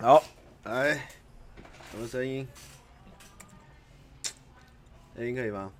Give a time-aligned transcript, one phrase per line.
[0.00, 0.22] 好，
[0.64, 0.96] 来，
[1.90, 2.46] 什么声音？
[5.14, 5.72] 声音可以吗？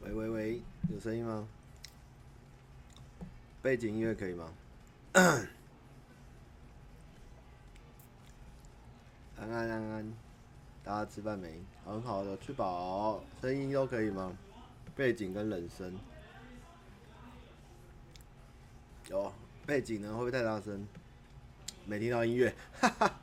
[0.00, 1.46] 喂喂喂，有声音吗？
[3.60, 4.50] 背景音乐可以吗？
[5.12, 5.46] 安
[9.36, 10.12] 安安安，
[10.82, 11.48] 大家吃饭没？
[11.86, 13.22] 很好的，吃饱。
[13.40, 14.36] 声音都可以吗？
[14.96, 15.96] 背景跟人声。
[19.08, 19.32] 有
[19.64, 20.84] 背景呢，会不会太大声？
[21.86, 23.20] 没听到音乐，哈哈。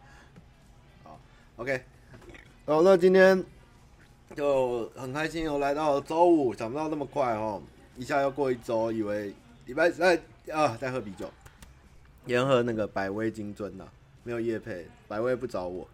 [1.03, 1.19] 好
[1.57, 1.83] ，OK。
[2.65, 3.43] 好，那今天
[4.37, 7.61] 就很开心，我来到周五，想不到那么快哦，
[7.97, 9.35] 一下又过一周，以为
[9.65, 10.17] 礼拜三。
[10.49, 11.29] 啊，在喝啤酒，
[12.25, 13.85] 沿喝那个百威金樽呐，
[14.23, 15.85] 没有夜配，百威不找我。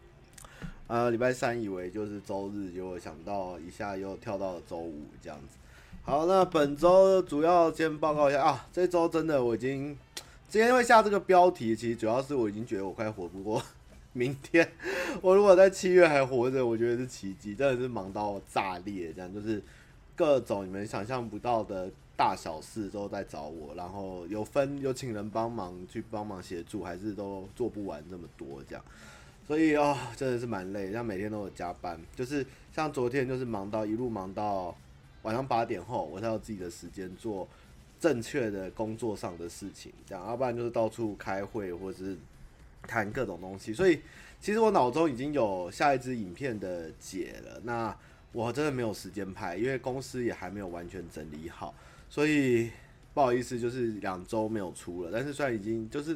[0.88, 5.58] 啊，礼拜三以为就是周日，结果想到一下又跳到了周五这样子。
[6.04, 9.98] 好，那本周主要先报告一下啊，这周真的我已经
[10.48, 13.62] 今天会下这个标题，其实主要是我已经觉得我快活不过
[14.14, 14.68] 明天。
[15.22, 19.62] 我如果在七月还活着，我觉得是奇迹，真的是忙到炸裂，这样就是
[20.16, 21.92] 各种你们想象不到的。
[22.18, 28.84] 大小事都在找我，然后有分有请人帮忙去帮忙协助，还是都做不完那么多这样，
[29.48, 34.76] 所以哦，真的是蛮累，像每天都有加班，就是像昨天就是忙到一路忙到
[35.22, 37.48] 晚上八点后，我才有自己的时间做
[37.98, 42.18] 正确的工作上的事情，这样，要不然就是到处开会或者是
[42.82, 44.02] 谈各种东西，所以
[44.42, 47.98] 其实我脑中已经有下一支影片的解了，那
[48.34, 51.74] 我真的没有时间拍，因为公司也还没有完全整理好。
[52.10, 52.70] 所以
[53.18, 56.16] 不好意思，就是两周没有出了，但是虽然已经就是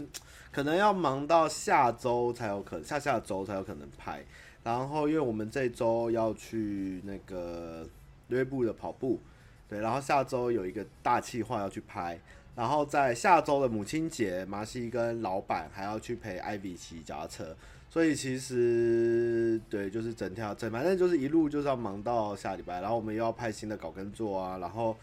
[0.52, 4.24] 可能要忙到下周才有可能，下下周才有可能拍。
[4.64, 7.84] 然后因为我们这周要去那个
[8.28, 9.20] 约步的跑步，
[9.68, 12.20] 对，然后下周有一个大计划要去拍，
[12.56, 17.58] 然后在下周的母亲节，麻西跟老板还要去陪艾比骑脚踏车，
[17.90, 24.96] 所以其实对，就是整条整反正就是一路就是要忙到下礼拜，然后我们又要拍新的稿跟做啊，然后。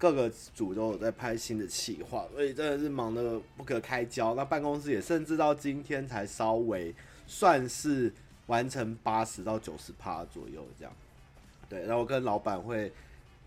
[0.00, 4.34] 各个组都有在拍新的企划，所以真的是忙得不可开交。
[4.34, 6.94] 那办公室也甚至到今天才稍微
[7.26, 8.10] 算是
[8.46, 10.92] 完成八十到九十趴左右这样。
[11.68, 12.90] 对，然后跟老板会，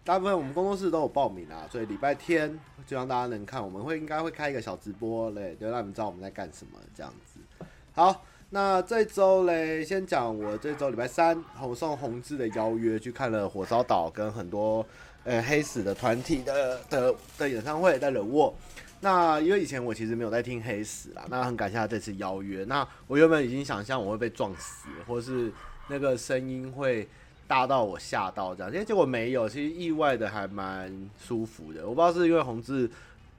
[0.04, 7.66] 大部分我们工作室都有报名啊，所以礼拜天就让大家能看，我们会应该会开一个小直播嘞，就让你们知道我们在干什么这样子。
[7.94, 14.86] 好，那这周嘞，先讲我这周礼拜三我送弘志的邀约去看了火烧岛跟很多。
[15.26, 18.54] 呃，黑死的团体的的的演唱会在冷沃，
[19.00, 22.66] 那因为以前我其实没有在听黑死啦，那很感谢他这次邀约。
[22.66, 25.52] 那我原本已经想象我会被撞死，或是
[25.88, 27.08] 那个声音会
[27.48, 31.88] 大到我吓到这样，因为结果没有，其实意外的还蛮舒服的。
[31.88, 32.90] 我不知道是因为弘志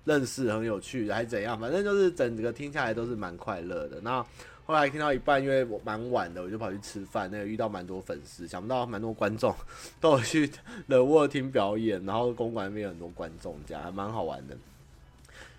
[0.05, 4.01] 认识很有趣还是怎样，反正就是整个听下来都是蛮快乐的。
[4.01, 4.25] 那。
[4.67, 7.29] 后来听到一半，因为我蛮晚的，我就跑去吃饭。
[7.31, 9.55] 那个遇到蛮多粉丝，想不到蛮多观众
[10.01, 10.51] 都有去
[10.87, 14.57] 冷沃听表演，然后公馆那边有很多观众，这样还蛮好玩的。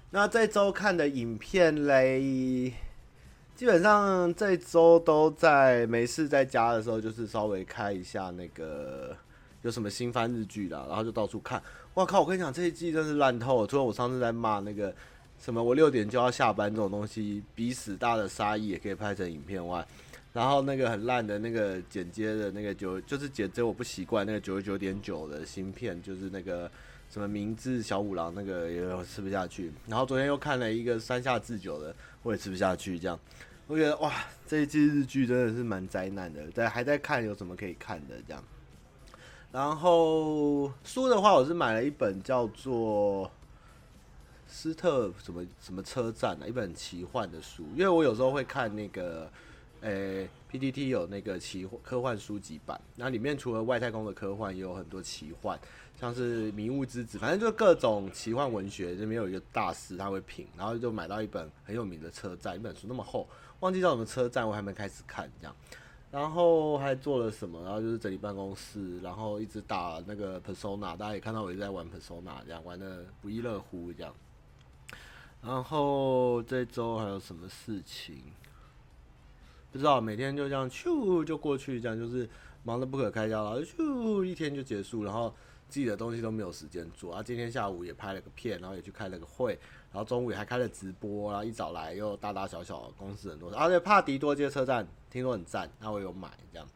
[0.09, 2.73] 那这周看的影片嘞，
[3.55, 9.15] 基本上这周都在没事在家的时候，就是稍微开一下那个
[9.61, 11.61] 有什么新番日剧啦，然后就到处看。
[11.93, 12.21] 哇靠！
[12.21, 13.67] 我跟你讲，这一季真是烂透了。
[13.67, 14.91] 除了我上次在骂那个。
[15.39, 15.63] 什么？
[15.63, 19.85] 我六点就要下班这种东西，比死大的杀意也可以拍成影片外，
[20.33, 26.69] 然后那个很烂的那个剪接的那个九，就是剪接我不习惯那个九十九点九的芯片，就是那个
[27.11, 29.71] 什么明治小五郎那个也吃不下去。
[29.87, 32.97] 然后昨天又看了一个山下智久的，我也吃不下去。
[32.97, 33.19] 这样，
[33.67, 34.11] 我觉得哇，
[34.47, 36.49] 这一季日剧真的是蛮灾难的。
[36.51, 38.43] 在还在看有什么可以看的这样。
[39.51, 43.29] 然后书的话，我是买了一本叫做。
[44.55, 46.47] 斯特什么什么车站啊？
[46.47, 49.29] 一本奇幻的书，因为我有时候会看那个，
[49.81, 55.59] 诶、欸、，PTT 有那个奇幻科幻书籍版，那里面除了外太空的科幻，也有很多奇幻，
[55.99, 63.27] 像是《迷雾之子》，反正就各种奇幻文学，这边有一个大师他会评，然后就买到一本很有名的车站，一本书那么厚，
[63.59, 65.53] 忘记叫什么车站，我还没开始看这样，
[66.09, 67.61] 然后还做了什么？
[67.61, 74.15] 然后就是整理办公室，然后一直打那个 Persona，大家也看到我一直在玩 Persona，这样玩的不亦乐乎这样。
[75.45, 78.15] 然后这周还有什么事情？
[79.71, 82.27] 不知道，每天就这样咻就过去，这样就是
[82.63, 85.31] 忙得不可开交，然后咻一天就结束，然后
[85.69, 87.13] 自己的东西都没有时间做。
[87.13, 89.51] 啊，今天下午也拍了个片，然后也去开了个会，
[89.91, 93.51] 然后中午也还开了直播，然后一早来又大大小小公司很多。
[93.53, 96.67] 而且帕迪多街车站听说很赞，那我有买这样。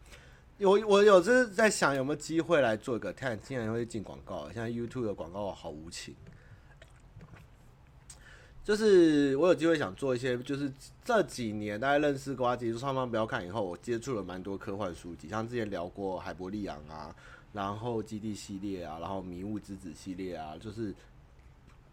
[0.60, 6.14] 我我有就是在想有没有机会来做一个，看竟然会进广告，现在 YouTube 的广告好无情。
[8.70, 10.72] 就是我有机会想做一些，就是
[11.04, 17.16] 这几年大家认识呱吉，上方不要看以后，我接触了蛮多科幻书籍，像之前聊过海伯利昂啊，
[17.52, 20.94] 然后基地系列啊，然后迷雾之子系列啊，就是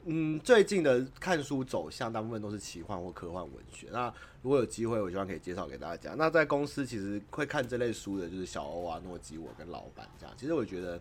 [0.05, 3.87] 嗯，最近的看书走向大部分都是奇幻或科幻文学。
[3.91, 4.13] 那
[4.43, 6.15] 如果有机会，我希望可以介绍给大家。
[6.19, 10.35] 那在公司其实会看这类书的，就是小欧啊、诺基我跟老板这样。
[10.37, 11.01] 其实我觉得，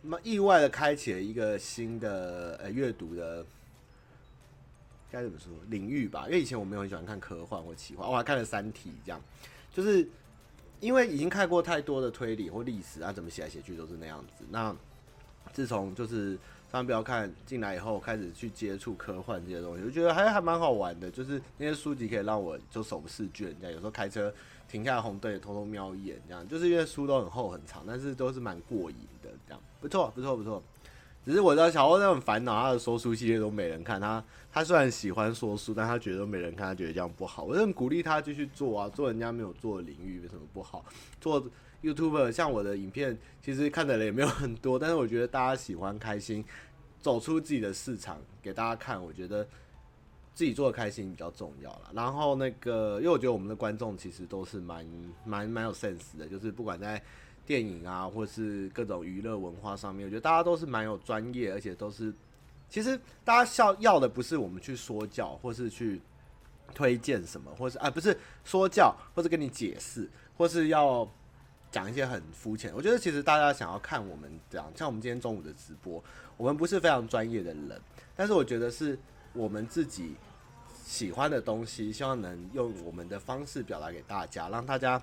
[0.00, 3.44] 那意外的开启了一个新的呃阅读的。
[5.14, 6.24] 该怎么说领域吧？
[6.26, 9.20] 因为以前我没有很喜欢看科幻或奇幻，我还看了《三体》这样，
[9.72, 10.06] 就是
[10.80, 14.44] 因为已经看过太多的推理或历史啊，怎么写来写去都是那样子。
[14.50, 14.74] 那
[15.52, 16.32] 自从就是
[16.72, 21.08] 上班不要看进来以后，开始去接触科幻这些东西，我觉得还还蛮好玩的。
[21.08, 24.34] 就是那些书籍可以让我就手不释卷，这样有时候开车
[24.68, 30.60] 停下红灯也偷偷瞄一眼，这样就是因为书都很厚很长，但是都是蛮过瘾的，这样不错不错不错。
[31.24, 33.98] 只是我知道小欧那种烦恼，他的说书系列都没人看。
[34.00, 34.22] 他
[34.52, 37.44] 他虽然喜欢说书，但他觉得都没人看，他觉得这样不好。
[37.44, 40.84] 我就很鼓励他继续做啊，做人家没有做的领域，为什么不好？
[41.20, 41.42] 做
[41.82, 46.44] YouTuber 像我的影片，其实看的人也没有很多，但是我觉得大家喜欢开心，
[47.00, 49.42] 走出自己的市场给大家看，我觉得
[50.34, 51.90] 自己做的开心比较重要啦。
[51.94, 54.86] 然后那个，因为我觉得我们的观众其实都是蛮
[55.24, 57.02] 蛮蛮有 sense 的，就是不管在。
[57.46, 62.12] 电影啊，或是各种娱乐文化上面，我觉得大家都是蛮有专业，而且都是，
[62.70, 66.00] 其实大家要要的不是我们去说教，或是去
[66.74, 71.06] 推荐什么，或是啊不是说教，或是跟你解释，或是要
[71.70, 72.72] 讲一些很肤浅。
[72.74, 76.02] 我觉得其实大家想要看我们这样，像我们今天中午的直播，
[76.38, 77.80] 我们不是非常专业的人，
[78.16, 78.98] 但是我觉得是
[79.34, 80.14] 我们自己
[80.84, 85.02] 喜欢的东西，希望能用我们的方式表达给大家，让大家。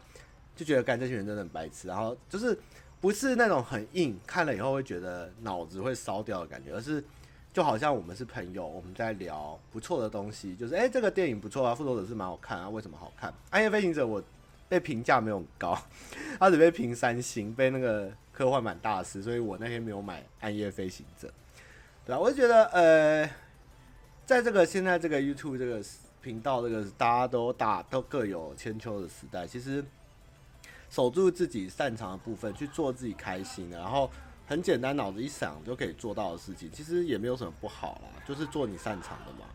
[0.55, 2.57] 就觉得干这群人真的很白痴，然后就是
[2.99, 7.03] 不是那种很硬，看了以后会觉得脑子会烧掉的感觉，而是
[7.51, 13.33] 就好像我们是朋友，我们在聊不错的东西，就是哎、欸、这个电影不错啊，复仇者是蛮好看啊，为什么好看？
[13.49, 14.21] 暗夜飞行者我
[14.69, 15.77] 被评价没有很高，
[16.37, 21.31] 他只被评三星，被那个科幻版大师，所以我那天没有买暗夜飞行者，
[22.05, 23.29] 对啊，我就觉得呃，
[24.25, 25.81] 在这个现在这个 YouTube 这个
[26.21, 29.83] 频道，这个大家都大都各有千秋的时代，其实。
[30.91, 34.11] 守住自己擅长的部分，去做自己开心的，然后
[34.45, 39.47] 很简单，脑子一想就可以做到的事情，其实也没有什么不好啦，就是做你擅长的嘛。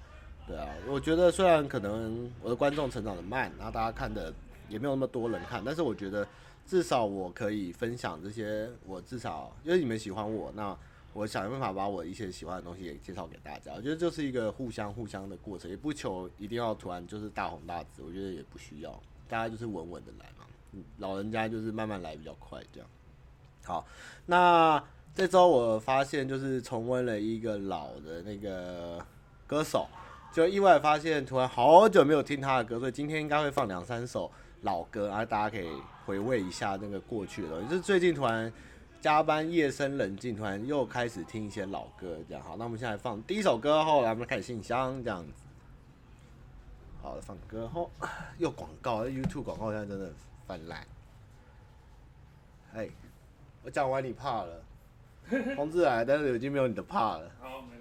[0.47, 4.33] 对啊，我觉得虽然可能我的观众成长的慢，然后大家看的
[4.71, 6.27] 也没有那么多人看，但是我觉得
[6.65, 10.75] 至少我可以分享这些，我至少因为你们喜欢我，那
[11.12, 13.73] 我想办法把我一些喜欢的东西也介绍给大家。
[13.77, 18.91] 我觉得就是一个互相互相的过程，也不求一定要突然就是大红大紫，我觉得也不需要，
[19.29, 20.45] 大家就是稳稳的来嘛。
[20.99, 22.88] 老人家就是慢慢来比较快，这样。
[23.64, 23.84] 好，
[24.26, 24.82] 那
[25.14, 29.05] 这周我发现就是重温了一个老的那个
[29.46, 29.88] 歌手，
[30.32, 34.31] 就意外发现突然好久没有听他的歌，所以今天应该会放两三首
[34.62, 35.69] 老歌，然后大家可以
[36.05, 37.69] 回味一下那个过去的东西。
[37.69, 38.52] 就是最近突然
[39.00, 42.44] 加班夜深人静，突然又开始听一些老歌，这样。
[42.44, 45.32] 好，那我们现在放第一首歌后，来我们开始信箱这样子。
[47.02, 47.90] 好的，放歌后
[48.38, 50.12] 又广告，YouTube 广告现在真的。
[50.46, 50.87] 泛滥，
[52.75, 52.88] 哎，
[53.62, 54.62] 我讲完你怕了，
[55.56, 57.31] 同志来，但是已经没有你的怕了。
[57.41, 57.76] 好，没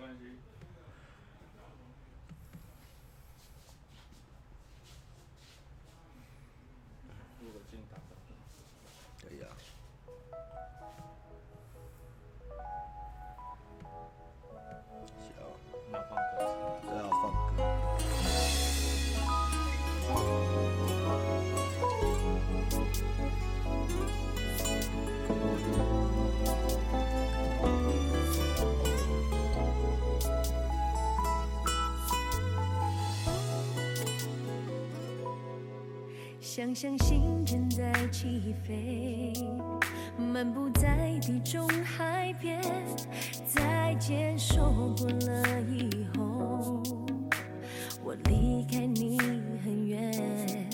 [36.56, 39.34] 想象心正在起飞，
[40.18, 42.62] 漫步在地中海边，
[43.46, 46.82] 再见说过了以后，
[48.02, 49.20] 我离开你
[49.66, 50.70] 很远，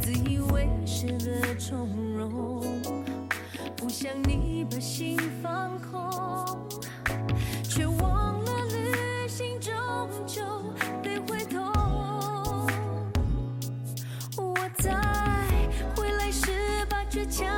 [0.00, 2.62] 自以为是的从容，
[3.76, 6.66] 不想你把心放空，
[7.62, 9.74] 却忘了旅行终
[10.26, 10.42] 究
[14.84, 14.90] 在
[15.96, 16.50] 回来时
[16.90, 17.48] 把倔强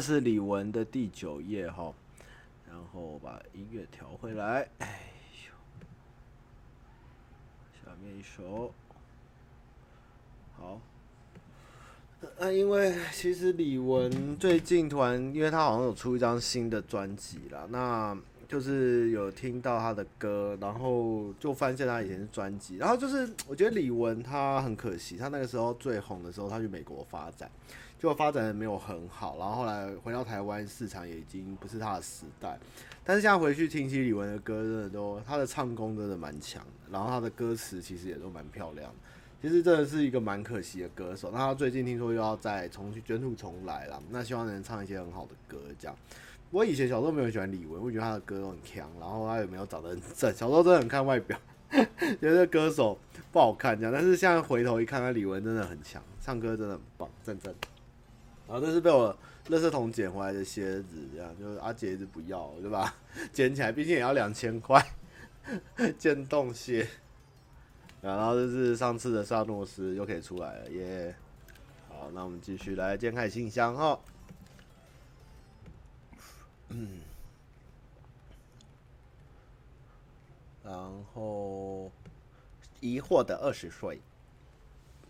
[0.00, 1.92] 是李玟的《第九页》哈，
[2.68, 4.68] 然后把音乐调回来。
[4.78, 5.00] 哎
[5.46, 5.52] 呦，
[7.72, 8.72] 下面一首，
[10.56, 10.80] 好。
[12.38, 18.16] 那因为其实李玟最近突然，因为他好像有出一张新的专辑啦，那
[18.48, 27.48] 就是有听到他的歌，然后就发现他以前是专辑，然后就是我觉得李玟他很可惜，他那个时候最红的时候，他去美国发展。
[27.98, 32.56] 结果发展的没有很好，然后后来回到台湾市场也已经不是他的时代。
[33.04, 38.94] 但是现在回去听起李玟的歌，真的都他的唱功真的蛮强，然后他的歌词其实也都蛮漂亮的。
[39.42, 41.30] 其实真的是一个蛮可惜的歌手。
[41.32, 45.96] 那他最近听说又要再重新卷土重来了，那希望能唱一些很好的歌这样。
[46.50, 50.32] 我以前小时候没有喜欢李玟，我觉得他的歌都很强，然后他也没有长得很正？
[50.32, 51.36] 小时候真的很看外表，
[52.20, 52.96] 觉得歌手
[53.32, 53.92] 不好看这样。
[53.92, 57.52] 但是现在回头一看，他李玟真的很强，唱歌真的很棒，赞赞。
[58.48, 59.14] 然后这是被我
[59.48, 62.94] 垃圾桶捡回来的鞋子，这样就是阿杰一直不要，对吧？
[63.30, 64.82] 捡起来，毕竟也要两千块，
[65.98, 66.88] 渐冻鞋。
[68.00, 71.14] 然后这是上次的萨诺斯又可以出来了，耶、
[71.88, 74.00] 好，那我们继续来揭开信箱哈。
[76.70, 77.00] 嗯，
[80.64, 80.74] 然
[81.12, 81.90] 后
[82.80, 84.00] 疑惑的二十岁，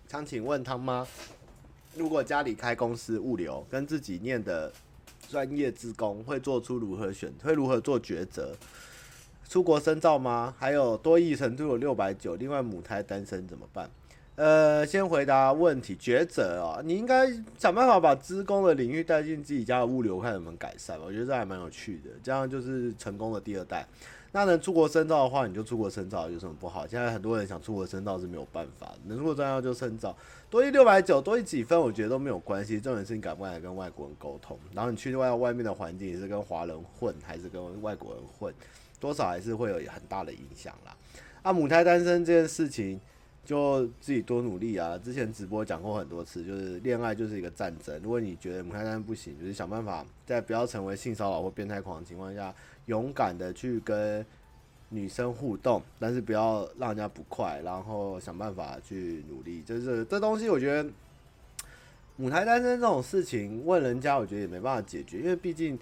[0.09, 1.07] 想请问汤妈。
[1.99, 4.73] 如果家里开公司物流，跟自己念的
[5.29, 7.33] 专业职工，会做出如何选？
[7.43, 8.55] 会如何做抉择？
[9.49, 10.55] 出国深造吗？
[10.59, 13.91] 还有多益程度有六百九，另外母胎单身怎么办？
[14.37, 17.27] 呃，先回答问题，抉择哦，你应该
[17.59, 20.97] 想办法把职工的领域带进自己家的物流，看能不能改善。
[21.01, 23.85] 我觉得这还蛮有趣的，这样就是成功的第二代。
[24.33, 26.87] 那能出国深造的话，你就出国深造，有什么不好？
[26.87, 30.15] 现在很多人想出国深造是没有办法，能出国深造就深造。
[30.51, 32.79] 多一六百九，多一几分，我觉得都没有关系。
[32.79, 38.53] 重点是你敢不敢跟外国人沟通，然后你去外外面的环境，你是跟华人混还是跟外国人混，
[39.01, 40.95] 多少还是会有很大的影响啦。
[41.43, 43.01] 啊，母胎单身这件事情，
[43.47, 44.99] 就自己多努力啊。
[44.99, 47.99] 之前直播讲过很多次，就是恋爱就是一个战争。
[48.03, 52.55] 如果你觉得母胎单身不行，就是想办法在不要成为性骚扰或变态狂的情况下。
[52.89, 54.25] 勇敢的去跟
[54.91, 59.63] 女生互动，但是不要让人家不快，然后想办法去努力。
[59.63, 60.91] 就是这东西，我觉得
[62.17, 65.79] 母胎单身这种事情，问人家，我觉得也没办法解决，因为毕竟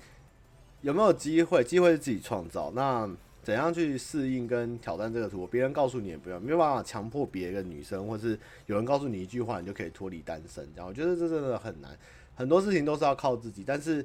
[0.83, 2.73] 有没有机会，机会是自己创造。
[2.75, 3.09] 那
[3.45, 5.47] 怎样去适应跟挑战这个图？
[5.47, 8.37] 别人告诉你也不要，没有办法强迫别的女生，或是
[8.67, 10.69] 有人告诉你一句话，你就可以脱离单身。
[10.75, 11.97] 这样我觉得这真的很难，
[12.35, 14.05] 很多事情都是要靠自己，但是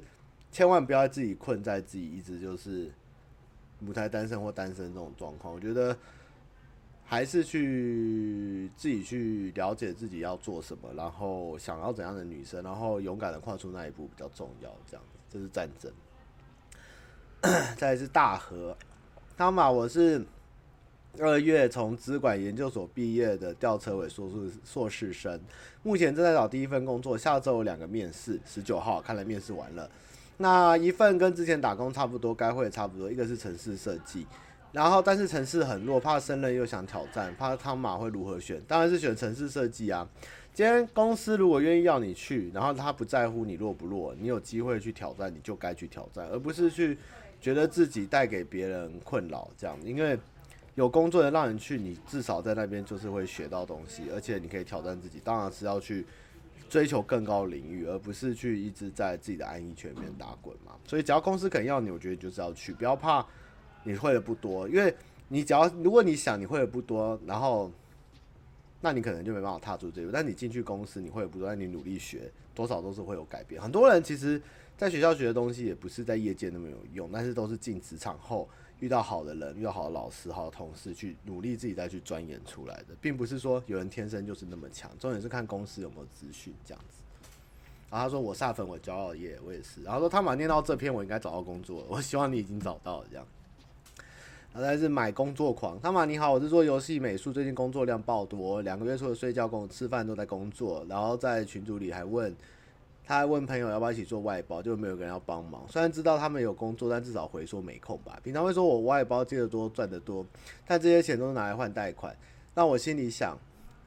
[0.52, 2.92] 千万不要自己困在自己一直就是
[3.80, 5.52] 母胎单身或单身这种状况。
[5.52, 5.96] 我觉得
[7.04, 14.70] 还是去自己去了解自己要做什么，然后想要怎样的女生，然后勇敢的跨出那一步比较重要。
[14.86, 15.90] 这样，这是战争。
[17.76, 18.76] 再来是大和，
[19.36, 20.24] 汤马，我是
[21.18, 25.40] 二月从资管研究所毕业的吊车尾硕士硕士生，
[25.82, 29.90] 目前正在找第一份工作，下周有两个面试，十九号看来面试完了。
[30.42, 34.26] 那一份跟之前打工差不多，该会差不多，一个是城市设计，
[34.72, 38.60] 然后但是城市很弱，怕升任又想挑战，怕汤马会如何选？
[38.68, 40.06] 当然是选城市设计啊。
[40.52, 46.98] 今天公司如果愿意要你去，然后他不在乎你弱不弱，你有机会去挑战，你就该去挑战，而不是去。
[47.40, 50.16] 觉得自己带给别人困扰，这样，因为
[50.76, 55.20] 有工作的让人去，你至少在那边就是会学到东西，而且你可以挑战自己。
[55.24, 56.06] 当然是要去
[56.72, 60.72] 追求更高领域，而不是去一直在自己的安逸圈里面打滚嘛。
[60.86, 63.26] 所以只要公司肯要你，我觉得就是要去，不要怕
[63.84, 64.94] 你会的不多，因为
[65.28, 67.70] 你只要如果你想你会的不多，然后
[68.80, 70.10] 那你可能就没办法踏出这一步。
[70.10, 73.60] 但你进去公司，你会的不多，但你努力学，多少都是会有改变。
[73.60, 74.40] 很多人其实。
[74.74, 78.48] 在学校学的东西也不是在业界那么有用，但是都是进职场后
[78.82, 84.90] 遇到好的人、遇到好的老师、好的同事，去努力自己再去钻研出来的，并不是说有人天生就是那么强。
[84.98, 86.98] 重点是看公司有没有资讯这样子。
[87.88, 89.84] 然后他说我煞粉我骄傲耶，我也是。
[89.84, 93.24] 然后说他马念到这篇我应该找到工作了，我希望你已经找到了这样。
[94.52, 102.34] 然后再 是买工作狂，汤马你好，我是做游戏美术，最近工作量爆多，两个月除了睡觉跟我吃饭都在工作，然后在群组里还问。
[103.12, 105.66] 他还问朋友要不要一起做外包，就没有人要帮忙。
[105.68, 108.18] 虽然知道他们有工作，但至少回说没空吧。
[108.24, 110.24] 平常会说我外包接得多赚得多，
[110.66, 112.16] 但这些钱都是拿来换贷款。
[112.54, 113.38] 那我心里想，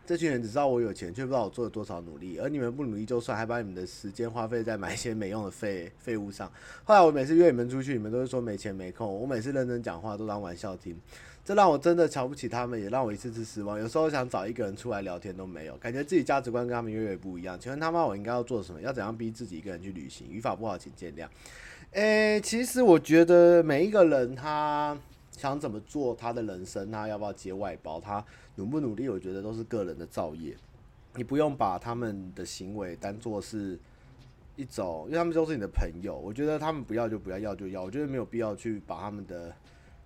[0.05, 2.37] 这群人只知道我有钱，却不知道我做了多少努力。
[2.37, 6.47] 而你们不努力就算，还把你们的时间花费在买一些没用的废废物上。
[6.83, 9.11] 后来我每次约你们出去，你们都是说没钱没空。
[9.11, 10.95] 我每次认真讲话都当玩笑听。
[11.45, 13.79] 这让我真的瞧不起他们，也让我一次次失望。
[13.79, 17.55] 有时候想找一个人出来聊天都没有，感觉自己价值观跟他们越来越不一样。
[17.59, 18.81] 请问他妈，我应该要做什么？
[18.81, 20.27] 要怎样逼自己一个人去旅行？
[20.27, 21.27] 语法不好，请见谅。
[21.91, 24.97] 诶、其实我觉得每一个人他
[25.37, 30.57] 想怎么做他的人生，他要不要接外包，他努不努力，我觉得都是个人的造业。
[31.13, 33.77] 你不用把他们的行为当做是
[34.55, 36.17] 一种，因为他们都是你的朋友。
[36.17, 37.83] 我觉得他们不要就不要，要就要。
[37.83, 39.53] 我觉得没有必要去把他们的。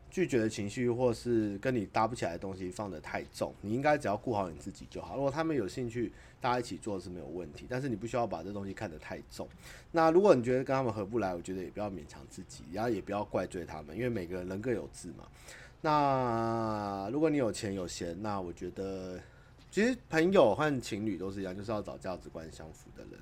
[0.10, 5.16] 拒绝的情绪，或是跟你搭不起来的东西放得太重，你应该只要顾好你自己就好。
[5.16, 9.48] 如果他们有兴趣，大家一起做是没有问题，但是你不需要把这东西看得太重。
[9.92, 15.26] 那如果你觉得跟他们合不来，我觉得也不要勉强自己，然后也不要怪罪他们，因为每个人人各有志嘛。
[15.82, 19.20] 那如果你有钱有闲，那我觉得
[19.72, 23.20] 其实朋友和情侣都是一样，就是要找价值观相符的人。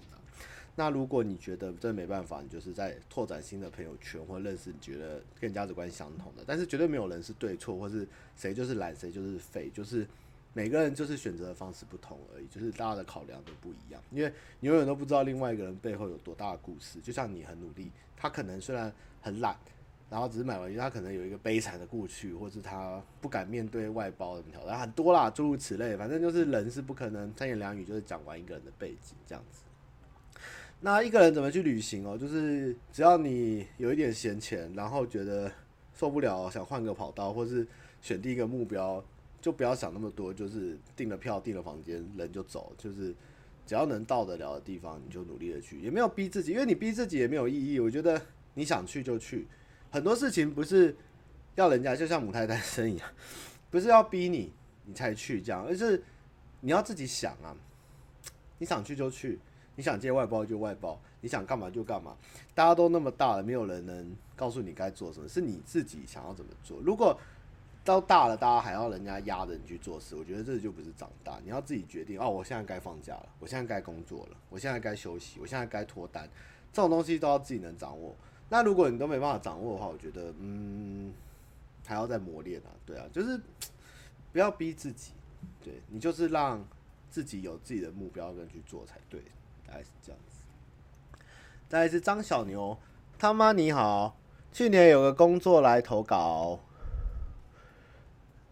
[0.80, 6.44] 那如果你觉得这没办法，你就是在拓展新的朋友圈，或认识你觉得跟价值观相同的。
[6.46, 10.08] 但是绝对没有人是对错，或是谁就是懒，谁就是废，就是
[10.54, 14.00] 每个人就是选择的方式不同而已，就是大家的考量都不一样。
[14.12, 17.02] 因为你永远都不知道另外一个人背后有多大的故事。
[17.02, 19.58] 就像你很努力，他可能虽然很懒，
[20.12, 25.98] 然后只是买玩具，他可能有一个悲惨的过去，或是他不敢面对外包的挑战很多啦，诸如此类。
[25.98, 29.62] 反正就是人是不可能三言两语就是讲完一个人的背景这样子。
[30.80, 32.16] 那一个人怎么去旅行哦？
[32.16, 35.52] 就是只要你有一点闲钱，然后觉得
[35.94, 37.68] 受不了，想换个跑道，或是
[38.00, 39.04] 选定一个目标，
[39.42, 42.74] 就不要想那么多，就是订了票、订了房间，人就走。
[42.78, 43.14] 就是
[43.66, 47.80] 只要能到得了的地方，你就努力的去，也没有逼自己，因为你逼自己也没有意义。
[47.80, 48.22] 我觉得
[48.54, 49.48] 你想去就去，
[49.90, 50.96] 很多事情不是
[51.56, 53.10] 要人家，就像母胎单身一样，
[53.72, 54.54] 不是要逼你
[54.86, 56.04] 你才去这样，而是
[56.62, 57.58] 你要自己想啊，
[58.60, 59.40] 你想去就去。
[59.78, 62.18] 你想接外包就外包，你想干嘛就干嘛。
[62.56, 66.80] 大家都那么大了，没有人能告诉你该做什么，是你自己想要怎么做。
[66.82, 67.16] 如果
[67.86, 71.40] 到大了，大家还要人家压着你去做事，我觉得这就不是长大。
[71.44, 76.28] 你要自己决定哦，我现在该放假了，我现在该工作了，我现在该休息，我现在该脱单，
[76.74, 78.16] 这种东西都要自己能掌握。
[78.50, 81.14] 那如果你都没办法掌握的话，我觉得嗯，
[81.86, 82.74] 还要再磨练啊。
[82.84, 83.40] 对啊，就是
[84.34, 85.12] 不要逼自己，
[85.64, 86.66] 对，你就是让
[87.12, 89.22] 自己有自己的目标跟去做才对。
[89.68, 91.24] 大概是这样子。
[91.68, 92.78] 再来是张小牛，
[93.20, 94.18] 他妈你好，
[94.52, 96.60] 去年有个工作来投稿，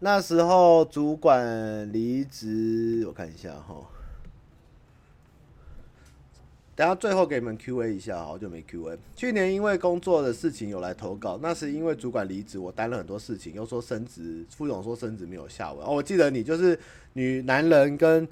[0.00, 3.88] 那时候主管离职，我看一下哈。
[6.74, 8.98] 等下最后给你们 Q A 一下，好久没 Q A。
[9.14, 15.86] 去年因为工作的事情有来投稿，那是因为主管离职，我担了很多事情，又说升职，副总说升职没有下文。
[15.86, 16.78] 哦，我记得你就是
[17.14, 18.28] 女男人跟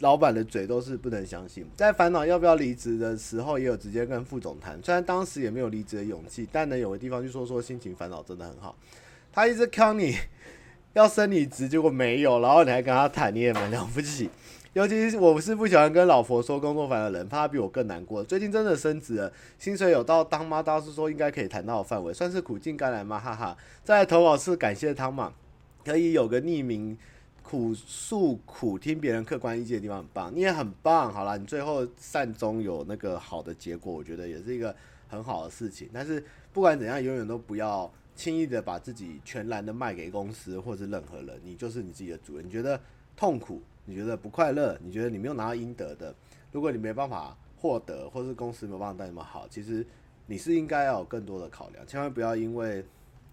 [0.00, 1.64] 老板的嘴都是不能相信。
[1.76, 8.76] 在烦恼要不要离职的时候，也有直接跟副总谈，虽然当时也没有离职的勇气，但能有个地方去说说心情烦恼真的很好。
[9.32, 10.16] 他一直坑你
[10.92, 14.28] 要升你职，结果没有，然后你还跟他谈，你也蛮了不起。
[14.74, 18.24] 尤其是我是不喜欢跟老婆说工作烦的人，怕他比我更难过。
[18.24, 23.16] 最近真的升职了，薪水有到当妈大叔说应该可以谈到的范围，算是苦尽甘来嘛？
[23.16, 23.56] 哈哈。
[23.84, 25.32] 在投稿是感谢汤嘛，
[25.84, 26.98] 可以有个匿名
[27.44, 31.12] 苦诉苦，听别人客观意见的地方很棒，你也很棒。
[31.12, 34.74] 好了，你最后善终有那个好的结果，我觉得也是一个
[35.06, 35.88] 很好的事情。
[35.92, 42.46] 但是不管怎样，永远都不要轻易的把自己全然的卖给公司或是任何人，你就是你自己的主人。
[42.46, 42.80] 你觉得
[43.14, 43.60] 痛苦？
[43.84, 44.76] 你觉得不快乐？
[44.82, 46.14] 你觉得你没有拿到应得的？
[46.50, 49.86] 如果你没办法获得，或是公司没有办法带你们好，其实
[50.26, 52.82] 你是应该要有更多的考量，千万不要因为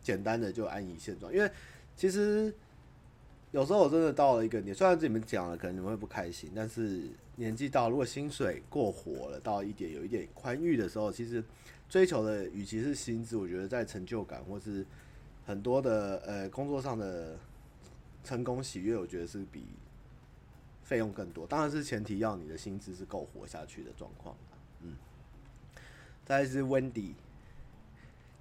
[0.02, 1.34] 简单的就安于现状。
[1.34, 1.50] 因为
[1.96, 2.54] 其实
[3.52, 11.44] 有时候我真的到了一个年，虽然你们讲了，可能你们会不开心，但是年纪到，如果薪水过活了，到一点有一点宽裕的时候，其实
[11.90, 14.86] 追求的与其是薪资，我觉得在成就感或是
[15.46, 17.38] 很多的呃工作上的
[18.24, 19.66] 成功喜悦，我觉得是比。
[20.84, 24.36] 费用更多，当然是前提要你的薪资是够活下去的状况。
[24.82, 24.98] 嗯，
[26.26, 27.14] 再来是 Wendy，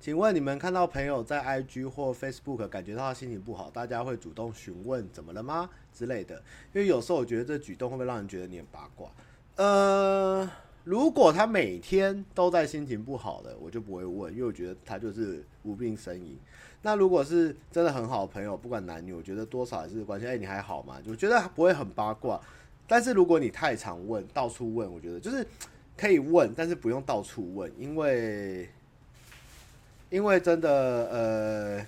[0.00, 6.36] 请问你们看到朋友在 IG 或 Facebook 感觉到他心情不好，大家会主动询问怎么了吗之类的？
[6.72, 9.10] 因为有时候我觉得这举动会不会让人觉得你很八卦？
[9.56, 10.50] 呃，
[10.84, 16.38] 如果他每天都在心情不好的，我就不会问，因为我觉得他就是无病呻吟。
[16.80, 20.26] 那如果是真的很好的朋友，不管男女，我觉得多少还是关心。
[20.26, 20.96] 哎，你还好吗？
[21.06, 22.40] 我觉得不会很八卦。
[22.88, 25.46] 但是如果你太常问，到处问，我觉得就是
[25.94, 28.66] 可以问，但是不用到处问，因为
[30.10, 31.86] 因为真的呃，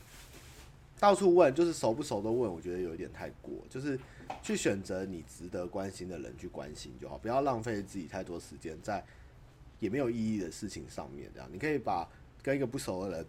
[0.99, 3.53] 到处问就是熟不熟都问，我觉得有一点太过。
[3.69, 3.99] 就是
[4.43, 9.05] 去选择你值得关心的人去关心就好，不要浪费自己太多时间在
[9.79, 11.31] 也没有意义的事情上面。
[11.35, 12.09] 这样，你可以把
[12.43, 13.27] 跟一个不熟的人。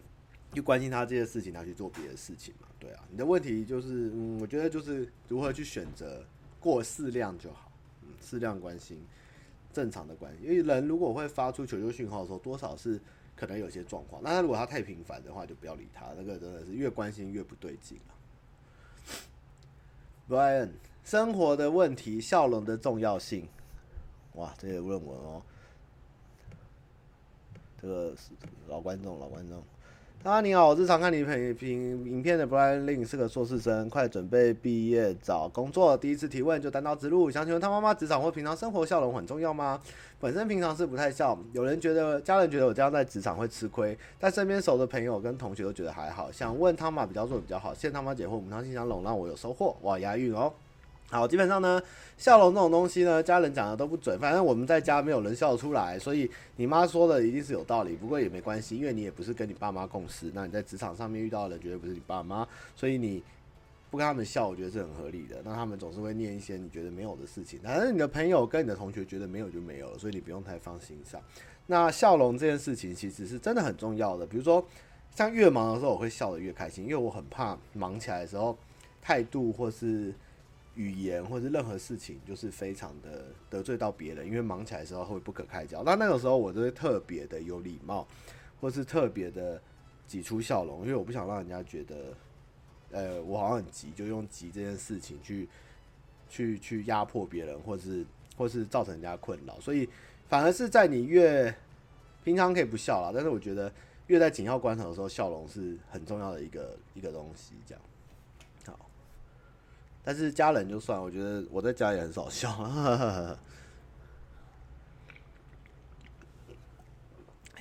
[0.54, 2.68] 去关心他这些事情，他去做别的事情嘛？
[2.78, 6.24] 对啊，你的问题就是，嗯，我觉得就是如何去选择
[6.60, 7.72] 过适量就好，
[8.04, 9.04] 嗯，适量关心，
[9.74, 10.44] 正常的关心。
[10.44, 13.00] 因为人如果会发出求救讯号的时候，多少是
[13.36, 14.22] 可能有些状况。
[14.24, 16.08] 那他如果他太频繁的话，就不要理他。
[16.18, 18.12] 那个真的是越关心越不对劲啊。
[20.30, 20.70] Brian，
[21.04, 23.48] 生活的问题，笑容的重要性。
[24.34, 25.42] 哇，这个论文哦，
[27.82, 28.16] 这个
[28.68, 29.64] 老观众，老观众。
[30.24, 35.98] 啊，你好，我是常看你影评影片的 Brian Lin，是个硕士生，快准备毕业找工作。
[35.98, 39.82] 第一次提问就单刀直入，想请问他妈妈职场或平常生活笑容很重要吗？
[40.22, 46.32] 本身平常是不太笑，有人觉得家人觉得我这样在职场会吃亏，但身边熟的朋友跟同学都觉得还好。
[46.32, 50.54] 想问他妈比较做的比较好，谢谢他妈解惑，母汤信箱龙让我有收获，哇，押韵哦。
[51.14, 51.80] 好，基本上呢，
[52.18, 54.18] 笑容这种东西呢，家人讲的都不准。
[54.18, 57.96] 反正我们在家没有人笑得出来，所以你妈说的一定是有道理。
[57.96, 63.22] 不过也没关系，因为你也不是跟你爸妈共事，那你在职场上面遇到的人绝对不是你爸妈，所以你
[63.92, 65.40] 不跟他们笑，我觉得是很合理的。
[65.46, 71.22] 那他们总是会念一些你觉得没有的事情，反正你的朋友跟你的同学觉得没有就没有了，所以你不用太放心上。
[71.68, 74.26] 那笑容这件事情其实是真的很重要的。
[74.26, 74.66] 比如说，
[75.14, 78.58] 像越忙的时候，我会笑得越开心，因为我很怕忙起来的时候
[79.00, 80.12] 态度或是。
[80.76, 85.84] 语言或者任何事情，就是非常的得罪到别人，因为忙起来的时候会不可开交。
[85.84, 88.08] 那那个时候，我就会特别的有礼貌，
[88.60, 89.62] 或是特别的
[90.08, 92.14] 挤出笑容，因为我不想让人家觉得，
[92.92, 95.48] 呃，我好像很急，就用急这件事情去
[96.28, 98.06] 去去压迫别人，或是
[98.36, 99.60] 或是造成人家困扰。
[99.60, 99.88] 所以，
[100.28, 101.54] 反而是在你越
[102.24, 103.72] 平常可以不笑啦，但是我觉得
[104.08, 107.82] 越在紧要关头的时候，笑容是很重要的一个一个东西，这样。
[110.04, 112.50] 但是家人就算，我觉得我在家也很少笑。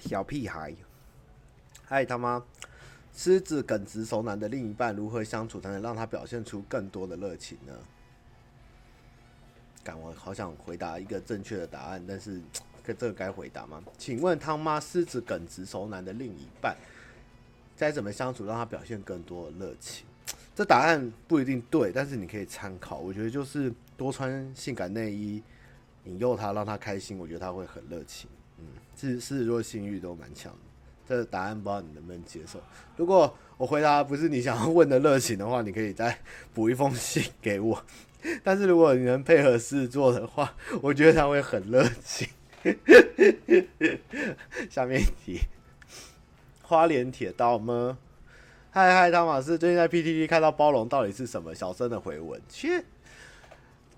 [0.00, 0.74] 小屁孩，
[1.84, 2.44] 嗨他妈！
[3.14, 7.72] 狮子耿直熟男的另一半如何相处才能让他表现出更多的热情呢？
[9.84, 12.40] 干，我好想回答一个正确的答案，但是
[12.82, 13.82] 这这个该回答吗？
[13.98, 16.76] 请问他妈，狮子耿直熟男的另一半
[17.76, 20.06] 该怎么相处让他表现更多的热情？
[20.54, 22.98] 这答案不一定对，但是你可以参考。
[22.98, 25.42] 我觉得就是多穿性感内衣，
[26.04, 27.18] 引诱他，让他开心。
[27.18, 28.28] 我觉得他会很热情。
[28.58, 30.58] 嗯，是是，弱性欲都蛮强的。
[31.08, 32.60] 这答案不知道你能不能接受？
[32.96, 36.16] 如果我回答不是你想要问的热情的话，你可以再
[36.52, 37.82] 补一封信给我。
[38.44, 42.28] 但是如果你能配合狮子座的话，我觉得他会很热情。
[44.70, 45.40] 下面一题，
[46.62, 47.98] 花莲铁道吗？
[48.74, 51.54] 嗨嗨，汤马斯，最近在 PTT 看到包容到底是什么？
[51.54, 52.82] 小声的回文，切，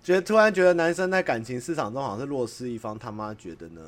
[0.03, 3.81] 觉得突然觉得男生在感情市场中好像是弱势一方，他妈觉得呢？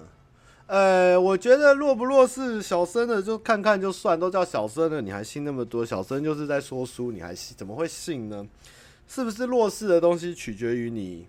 [0.68, 5.86] 呃，我觉得弱不弱势，小声的就看看就算，都叫小声的，你还信那么多？
[5.86, 7.54] 小声就是在说书，你还信？
[7.58, 8.48] 怎么会信呢？
[9.10, 11.28] 是不是弱势的东西取决于你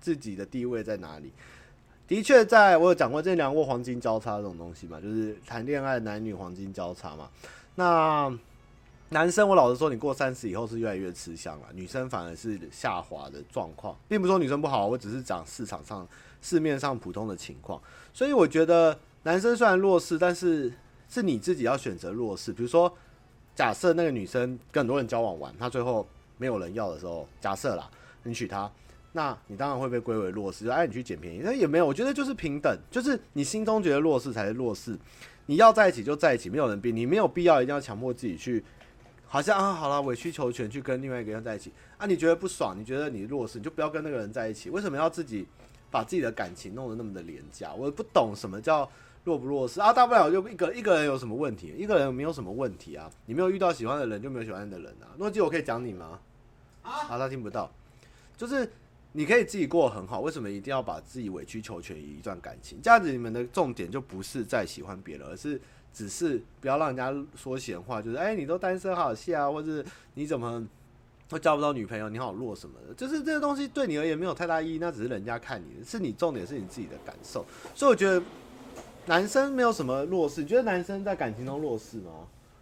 [0.00, 1.32] 自己的地位在哪里？
[2.06, 7.28] 的确，在我有讲过，这两过黄金交叉这种东西嘛，就是谈恋爱男女黄金交叉嘛。
[7.74, 8.32] 那
[9.12, 16.06] 男生，我老实说，你过三十以后是越来越吃香了，女生反而是下滑的状况，并不是说女生不好，我只是讲市场上。
[16.44, 17.80] 市面上普通的情况，
[18.12, 20.72] 所以我觉得男生虽然弱势，但是
[21.08, 22.52] 是你自己要选择弱势。
[22.52, 22.92] 比如说，
[23.54, 26.04] 假设那个女生跟很多人交往完，她最后
[26.38, 27.88] 没有人要的时候，假设啦，
[28.24, 28.68] 你娶她，
[29.12, 31.42] 那你当然会被归为弱势，就哎，你去捡便宜。
[31.44, 34.98] 那也没有，我觉得就是平等，就是你心中觉得弱势才是弱势。
[35.46, 38.64] 你要在一起就在一起，没有人逼你，没有必要一定要强迫自己去，
[39.32, 42.04] 好像啊，好了，委曲求全去跟另外一个人在一起啊。
[42.04, 44.68] 你觉得不爽，你觉得你弱势，你就不要跟那个人在一起。
[44.68, 45.46] 为什么要自己？
[45.90, 48.90] 把自己的感情弄得那么的廉价，我不懂什么叫
[49.24, 49.92] 弱不弱势啊！
[49.92, 51.74] 大不了就一个一个人有什么问题？
[51.76, 53.10] 一个人没有什么问题啊！
[53.26, 55.12] 你没有遇到喜欢的人，就没有喜欢的人啊！
[55.18, 56.18] 诺基，我可以讲你吗？
[56.82, 57.70] 啊，他听不到，
[58.38, 58.70] 就是
[59.12, 62.80] 你可以自己过很好，为什么一定要把自己委曲求全于一段感情？
[62.82, 65.60] 这样子你们的重点就不是在喜欢别人，而是
[65.92, 70.66] 只是不要让人家说闲话，就是哎、欸，你都单身好戏啊，或者你怎么？
[71.28, 77.42] 都交不到女朋友，你好弱什么的，就是这个东西对你而言没有太大意义，那只是人家看你的，是你重点是你自己的感受。
[77.74, 78.22] 所以我觉得
[79.06, 82.10] 男生没有什么弱势，你觉得男生在感情中弱势吗？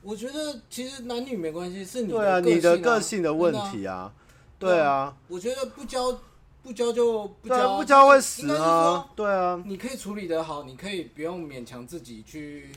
[0.03, 4.13] 我觉得其实男女没关系，是你的对啊，你的个性的问题啊，
[4.57, 5.17] 对啊。
[5.27, 6.17] 我觉得不交
[6.63, 9.61] 不交就不交，不交会死啊，对啊。
[9.67, 12.71] 你可以处理得好，你可以不用勉强自己去。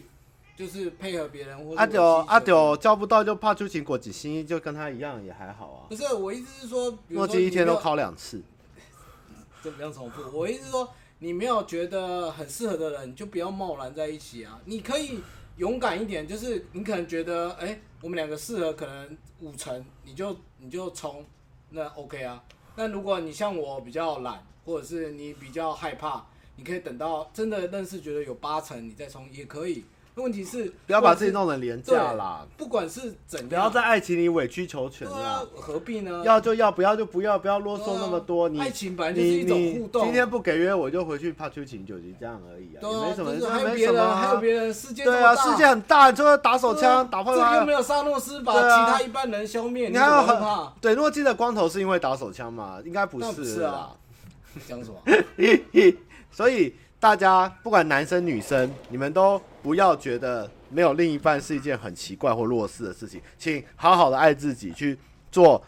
[0.56, 5.80] 就是配合别人或者阿丢阿丢叫不到就怕出勤果子心，就跟他一样也还好啊。
[5.90, 8.42] 不是，我意思是说，诺基一天都考两次，
[9.64, 10.22] 这不用重复。
[10.38, 14.60] 我意思是说，你没有觉得很适合的人，你就不要贸然在一起啊。
[14.66, 15.20] 你可以
[15.58, 21.26] 勇敢一点，就是你可能觉得，哎、欸，我们两个适合，可能五成，你就你就冲，
[21.72, 22.44] 那 OK 啊。
[22.76, 26.26] 那如果你像我比较懒，或者是你比较害怕，
[26.58, 29.84] 你可以等到真的认识，觉得有八成，你再冲也可以。
[30.16, 36.22] 问题是不要把自己弄得廉价啦，不管是怎样，不要在爱情里委曲求全啦，何必呢？
[36.24, 38.48] 要就要，不要就不要，不要啰嗦那么多。
[38.48, 50.74] 你爱情本来就是一种互动，今天不给约我就回去怕出情，就这样而已啊，也没什么，还有别人，还有别人，世界对啊，世界很大，就是打手枪打破它，又没有沙诺斯把其他一半人消灭，你还要怕？
[50.80, 52.78] 对，诺基的光头是因为打手枪嘛？
[52.86, 53.90] 应该不是啊，
[54.68, 54.98] 讲什么？
[56.32, 60.52] 所以大家不管男生女生，你们都不要觉得。
[60.74, 64.98] 没有另一半是一件很奇怪或弱势的事情，请好好的爱自己，去
[65.32, 65.64] 做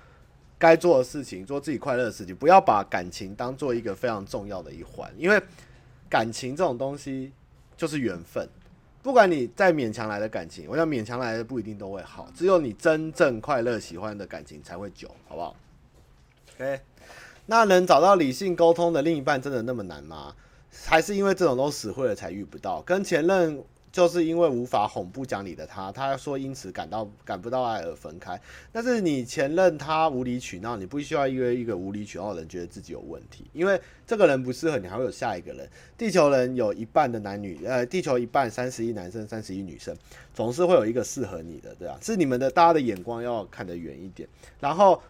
[0.58, 5.39] 该做的事情，做自己快乐的事情，不要把感情当做一个非常重要的一环，因为
[6.10, 7.31] 感情这种东西
[7.77, 8.49] 就是缘分，
[9.03, 15.55] 不管你再勉强来的感情，我想勉强来的不一定都会好，只有你真正快乐喜欢的感情才会久，好不好
[16.55, 16.81] ？OK，
[17.45, 20.34] 那能找到理性沟通的另一半真的那么难吗？
[20.84, 22.81] 还是因为这种都死会了才遇不到？
[22.81, 23.63] 跟前任。
[23.95, 28.38] 就是因为无法哄不讲理的他，他说因此感到感不到爱而分开。
[28.69, 35.65] 但是你前任他无理取闹，你不需要因为一个无理取闹的人觉得自己有问题，因为这个人不适合你，还会有下一个人。
[35.97, 39.95] 地球人有一半的男女，呃，地球一半三十一男生，三十一女生，
[40.34, 41.97] 总是会有一个适合你的，对吧？
[42.01, 44.27] 是你们的大家的眼光要看得远一点，
[44.60, 45.01] 然后。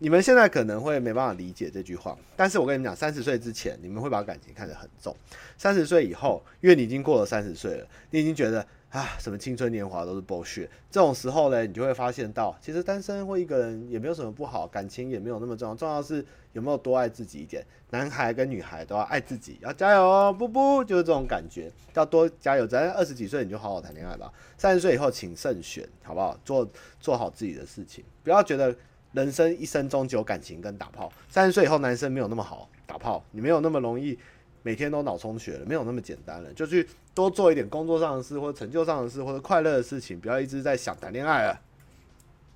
[0.00, 5.14] 你们现在可能会没办法理解这句话，但是我跟你们讲，三十岁之前你们会把感情看得很重，
[5.56, 17.66] 三十岁以后，因为你已经过了三十岁了，你已经觉得啊，什么青春年华都是 bullshit，这种时候呢，你就会发现到，其实单身或一个人也没有什么不好，感情也没有那么重要，重要是有没有多爱自己一点。
[17.90, 22.64] 男孩跟女孩都要爱自己，要加油哦，不不，就是这种感觉，要多加油。
[22.64, 26.38] 咱二十几岁你就好好谈恋爱吧，三十岁以后请慎选，好不好？
[26.44, 26.68] 做
[27.00, 28.72] 做好自己的事情，不要觉得。
[29.18, 34.16] 人生一生中只有感情跟打炮，三十岁以后男生没有那么好打炮，你没有那么容易
[34.62, 41.60] 每天都脑充血了，没有那么简单了，就去多做一点工作上的事，或者成就上的事，或者快乐的事情，不要一直在想谈恋爱了。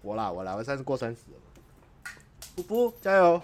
[0.03, 2.13] 我啦，我啦，我算是过三十了，
[2.55, 3.43] 不不，加油！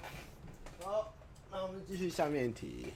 [0.85, 1.12] 好，
[1.50, 2.92] 那我们继续下面一题。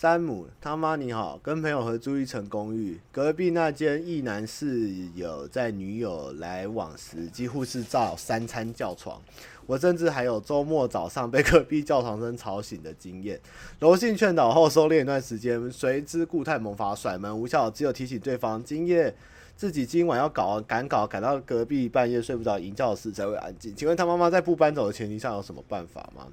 [0.00, 9.20] 山姆，他妈你好，跟朋友合租一层公寓，隔壁那间一男室友在女友来往时，几乎是照三餐叫床。
[9.66, 13.40] 我甚至还有周末早上被隔壁叫床声吵醒的经验。
[13.80, 19.12] 柔性劝导后收敛一段时间，谁知固态萌发，甩门无效，只有提醒对方今夜
[19.56, 23.74] 自己今晚要搞赶搞，赶到隔壁半夜睡不着，营教室才会安静。
[23.74, 26.28] 请问他妈妈在不搬走的前提下有什么办法吗？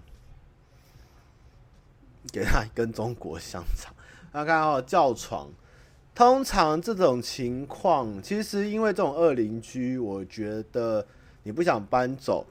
[2.36, 3.94] 给他一根中国香肠。
[4.30, 5.50] 大家看哦，叫床。
[6.14, 11.06] 通常这种情况，其实因为这种恶邻居，我觉得
[11.44, 12.46] 你不想搬走，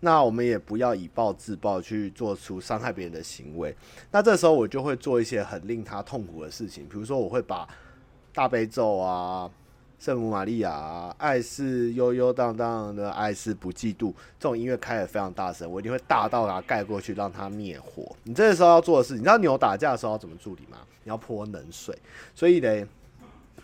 [0.00, 3.74] 那我们也不要以暴制暴去做出伤害别人的行为。
[4.10, 7.66] 那这时候我就会做一些很令他痛苦的事情，比如说我会把
[8.34, 9.50] 大悲咒啊。
[10.00, 14.10] 圣母玛利亚，爱是悠悠荡荡的，爱是不嫉妒。
[14.38, 18.10] 这种音乐开得非常大声，我一定会大到把它盖过去，让它灭火。
[18.22, 20.78] 你这个时候要做的事，你知道牛打架的时候要怎么处理吗？
[21.04, 21.94] 你要泼冷水。
[22.34, 22.86] 所以呢，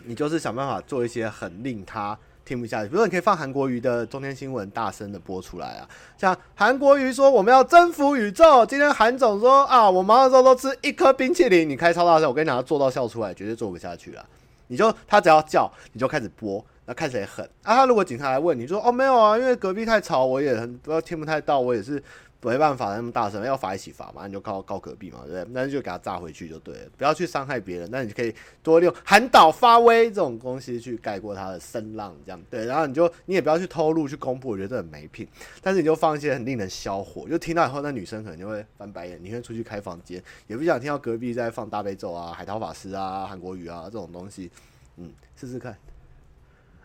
[0.05, 2.89] 你就是想办法做一些很令他听不下去。
[2.89, 8.63] 比如说，你可以放韩国瑜的中天新闻大声的播出来啊，像韩国瑜说我们要征服宇宙。
[8.63, 11.67] 今天韩总说啊，我忙的时候都吃一颗冰淇淋。
[11.67, 14.23] 你开超大声，我跟你讲，他做到笑出来，绝对做不下去了。
[14.67, 17.75] 你就他只要叫，你就开始播，那看谁狠啊！
[17.75, 22.01] 他如果警察来问你说，哦没有啊，因为隔壁太吵，我也很都听不太到，我也是
[22.41, 25.53] 没办法那么大声，要罚一起罚嘛，你就告告隔壁嘛，对不对？
[25.53, 27.89] 那就给他炸回去就对了，不要去伤害别人。
[27.91, 32.65] 那你可以多利用喊倒发威这种东西去盖过他的声浪，这样对。
[32.65, 35.27] 然后你就你也不要去透露去公布，我觉得很没品。
[35.61, 44.51] 但是你就放一些很令人消火，就听到以后，那女生可能就会翻白眼，你会出去开房间，也不想听到隔壁在放大悲咒啊、海涛法师啊、韩国语啊这种东西。
[44.97, 45.77] 嗯，试试看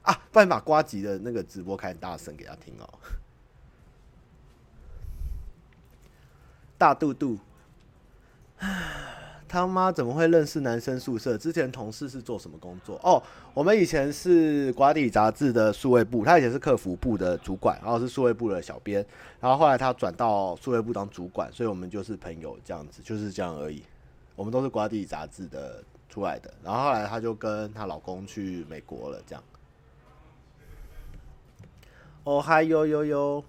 [0.03, 0.19] 啊！
[0.33, 2.89] 不然把瓜吉的那个直播开很大声给他听哦。
[6.83, 7.39] 大肚肚，
[9.47, 11.39] 他妈怎么会认识男生宿舍？
[11.39, 12.99] 之前同事是做什么工作？
[13.05, 13.23] 哦，
[13.55, 19.07] 我们以前是瓜地杂志的数位部，他以前是客服部的主管，然后是数位部的小编，
[19.39, 23.85] 然后后来他转到数位部当主管，所以我们就是朋友这样子，就是这样而已。
[24.35, 25.85] 我们都是瓜地杂志的。
[26.09, 29.43] 出来的，然后后来她就跟她老公去美国了，这样。
[32.25, 33.43] 哦嗨哟哟哟，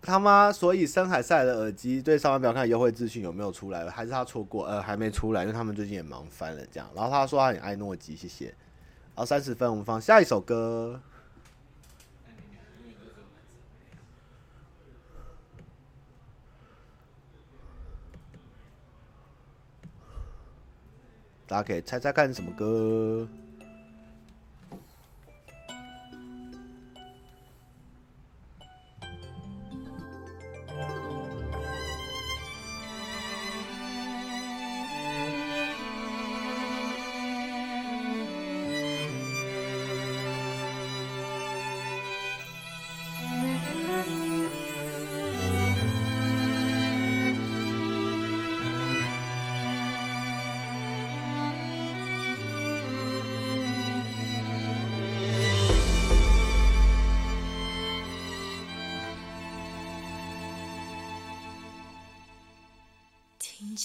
[0.00, 0.50] 他妈！
[0.50, 3.86] 所以深海塞的耳机对上班表看优惠资讯有没有出来？
[3.90, 4.64] 还是他错过？
[4.64, 6.88] 呃，还没出来，因为他们最近也忙翻了，这样。
[6.94, 8.54] 然后他说他很爱诺基，谢谢。
[9.14, 11.00] 好，三十分，我们放下一首歌。
[21.46, 23.26] 大家可以猜猜看什么歌？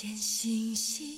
[0.04, 1.13] 见星星。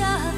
[0.00, 0.29] 这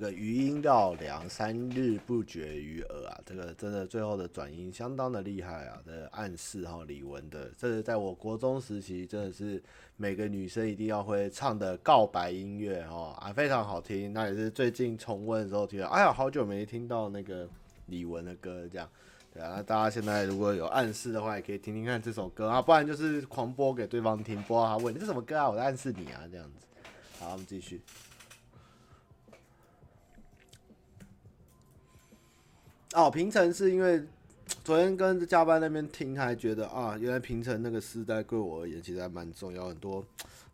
[0.00, 3.20] 个余音绕梁，三日不绝于耳啊！
[3.26, 5.78] 这个真的最后的转音相当的厉害啊！
[5.84, 9.62] 这、暗示哈李玟的，这是在我国中时期，真的是
[9.96, 14.12] 每个女生一定要会唱的告白音乐哈啊，非常好听。
[14.14, 17.46] 那也是最近重温的时候听到，哎呀，好久没听到那个
[17.86, 18.88] 李玟的歌，这样
[19.34, 19.52] 对啊。
[19.56, 26.66] 那大家现在如果有暗示的话，也可以听听看这首歌啊，不然就是狂播给对方听，播他问你是什么歌啊，我在暗示你啊，这样子。
[27.18, 27.82] 好，我们继续。
[32.94, 34.02] 哦，平成是因为
[34.64, 40.04] 昨天跟加班那边听，还觉得啊，原来平成那个时代对我而言其实还蛮重要，很多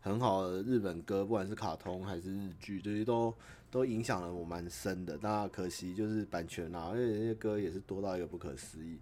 [0.01, 3.33] 很好的日本歌，不管是卡通还是日剧，这些都
[3.71, 5.17] 都影响了我蛮深的。
[5.19, 8.99] 那可惜就是版权啊，而且那些歌也是多到一个不可思议。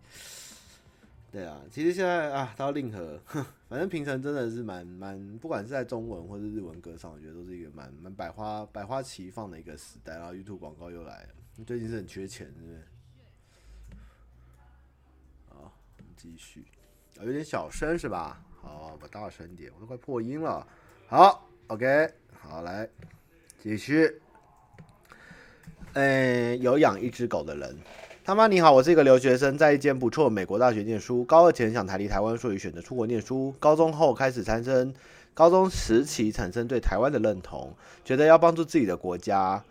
[1.29, 3.19] 对啊，其实现在啊，到令和，
[3.67, 10.15] 反正平成真的是蛮蛮，不管是在中文或是日文歌上，我觉得都是一个蛮蛮百花百花齐放的一个时代。
[10.15, 12.81] 然后 YouTube 广告又来了，最近是很缺钱，是不是？
[16.25, 16.65] 继续
[17.19, 18.41] 啊，有点小声是吧？
[18.59, 20.65] 好，我大声点，我都快破音了。
[21.05, 22.89] 好，OK，好，来
[23.61, 24.19] 继续。
[25.93, 27.77] 嗯，有养一只狗的人，
[28.23, 31.23] 他妈你好，我是一个留学生，在一间不错美国大学念书。
[31.25, 33.53] 高二前想逃离台湾，所以选择出国念书。
[33.59, 34.91] 高中后开始产生，
[35.35, 37.71] 高中时期产生对台湾的认同，
[38.03, 39.63] 觉得要帮助自己的国家。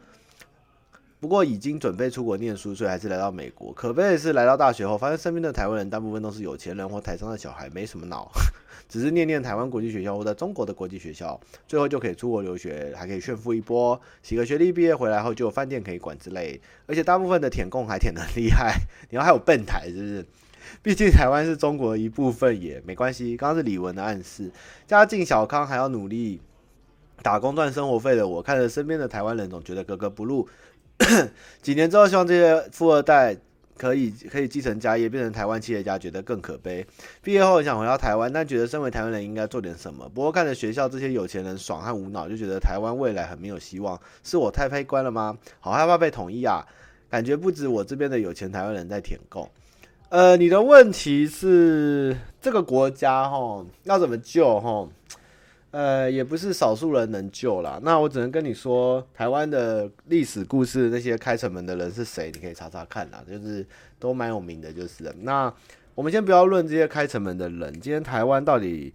[1.24, 3.72] 不过已经准备出国念书，所以还是来到美国。
[3.72, 8.30] 可悲的是，来到大学后，发现身边的台湾人大部分都是有钱人或台商的小孩，没什么脑，
[8.90, 16.60] 只是念念台湾国际学校或在中国的国际学校，最后就可以出国留学，还可以炫富一波，几个学历毕业回来后就有饭店可以管之类。
[16.84, 18.74] 而且大部分的舔共还舔得厉害，
[19.08, 20.26] 你要还有笨台，是不是？
[20.82, 23.34] 毕竟台湾是中国的一部分，也没关系。
[23.34, 24.50] 刚刚是李文的暗示，
[24.86, 26.42] 家境小康还要努力
[27.22, 30.46] 打工赚生活费的我，看着身边的台湾人，总觉得格格不入。
[31.62, 33.36] 几年之后，希望这些富二代
[33.76, 36.86] 可以可以继承家业，变成台湾企业家，觉得更可悲。
[37.22, 40.08] 毕业后想回到台湾，但觉得身为台湾人应该做点什么。
[40.08, 44.00] 不过看着学校这些有钱人爽和无脑，就觉得台湾未来很没有希望。
[44.22, 45.36] 是我太悲观了吗？
[45.60, 46.64] 好害怕被统一啊！
[47.10, 49.48] 感觉不止我这边的有钱台湾人在舔狗。
[50.08, 54.88] 呃，你的问题是这个国家吼要怎么救吼？
[55.74, 57.80] 呃，也不是少数人能救啦。
[57.82, 62.30] 那我只能跟你说，台湾的历史故事，那些开城门的人是谁？
[62.32, 63.66] 你可以查查看啦，就是
[63.98, 65.12] 都蛮有名的，就是。
[65.22, 65.52] 那
[65.96, 68.94] 我们先不要论这些开城门的人，今天台湾到底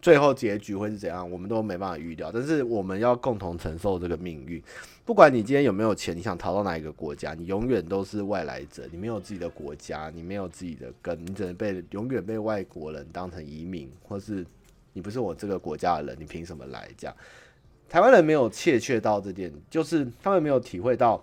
[0.00, 2.30] 最后结局会是怎样，我们都没办法预料。
[2.32, 4.62] 但是我们要共同承受这个命运。
[5.04, 14.42] 不管你今天有没有钱，你想逃到哪一个国家，你永远都是外来者，你没有自己的国家，你没有自己的根，你只能被永远被外国人当成移民，或是。
[14.94, 16.88] 你不是我这个国家的人，你凭什么来？
[16.96, 17.14] 这样，
[17.88, 21.22] 台湾人没有切切到这点，就是他们没有体会到，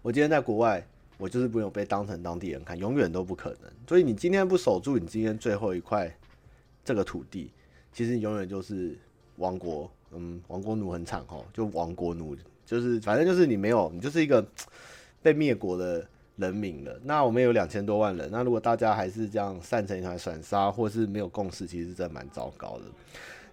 [0.00, 0.86] 我今天在国外，
[1.18, 3.70] 我就是不用被当成当地人看，永远都不可能。
[3.86, 6.10] 所以你今天不守住你今天最后一块
[6.84, 7.50] 这个土地，
[7.92, 8.96] 其实你永远就是
[9.36, 9.90] 亡国。
[10.12, 14.46] 嗯，亡国奴很惨哦，就亡国奴，就是反正就是你没有，你就是一个
[15.20, 16.06] 被灭国的。
[16.36, 22.84] 人民了，那我们有两千多万人，那如果大家还是这样散成一团散沙，或是没有共识，其实真的蛮糟糕的。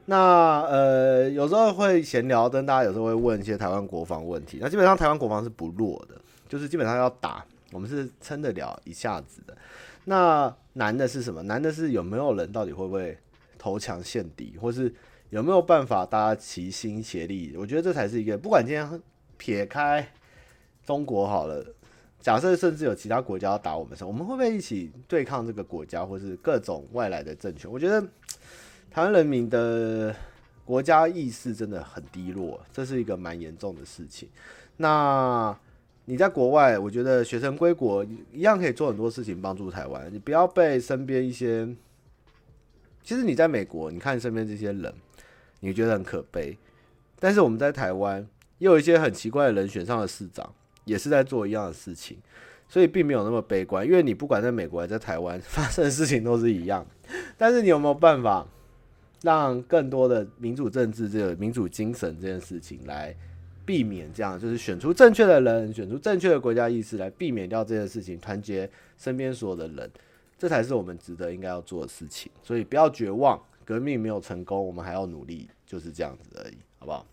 [0.06, 4.58] 那呃，有时候会闲聊，跟大家有时候会问一些台湾国防问题。
[4.60, 6.16] 那基本上台湾国防是不弱的，
[6.50, 9.56] 就是基本上要打，我们是撑得了一下子的。
[10.04, 11.42] 那难的是什么？
[11.44, 13.18] 难的是有没有人到底会不会
[13.58, 14.94] 投降献敌，或是
[15.30, 17.56] 有没有办法大家齐心协力？
[17.58, 19.02] 我觉得这才是一个，不管今天
[19.38, 20.06] 撇开
[20.86, 21.66] 中国好了。
[22.24, 27.70] 假设甚至有其他国家要打我们时，我们会不会一起对抗这个国家，或是各种外来的政权？
[27.70, 28.02] 我觉得
[28.90, 30.16] 台湾人民的
[30.64, 34.30] 国家意识真的很低落，这是一个蛮严重的事情。
[34.78, 35.54] 那
[36.06, 40.10] 你在国外，我觉得学生归国一样可以做很多事情帮助台湾。
[40.10, 41.68] 你不要被身边一些，
[43.04, 44.94] 其实你在美国，你看身边这些人，
[45.60, 46.58] 你觉得很可悲。
[47.20, 48.26] 但是我们在台湾，
[48.60, 50.54] 也有一些很奇怪的人选上了市长。
[50.86, 52.18] 也是在做一样的事情，
[52.68, 53.86] 所以并没有那么悲观。
[53.86, 56.86] 因为你不管在美国还是在台湾 发生的事情都是一样，
[57.38, 58.48] 但是你有没有办法
[59.22, 63.16] 让更多的民主政治这个民主精神这件事情来
[63.66, 69.90] 避免这样，就是选出正确的人，选出正确的国家意识来避免掉这件事情，团结身边所有的人，
[70.38, 72.30] 这才是我们值得应该要做的事情。
[72.42, 77.08] 所以不要绝望，革命没有成功，我们还要努力，就是这样子而已，好不好？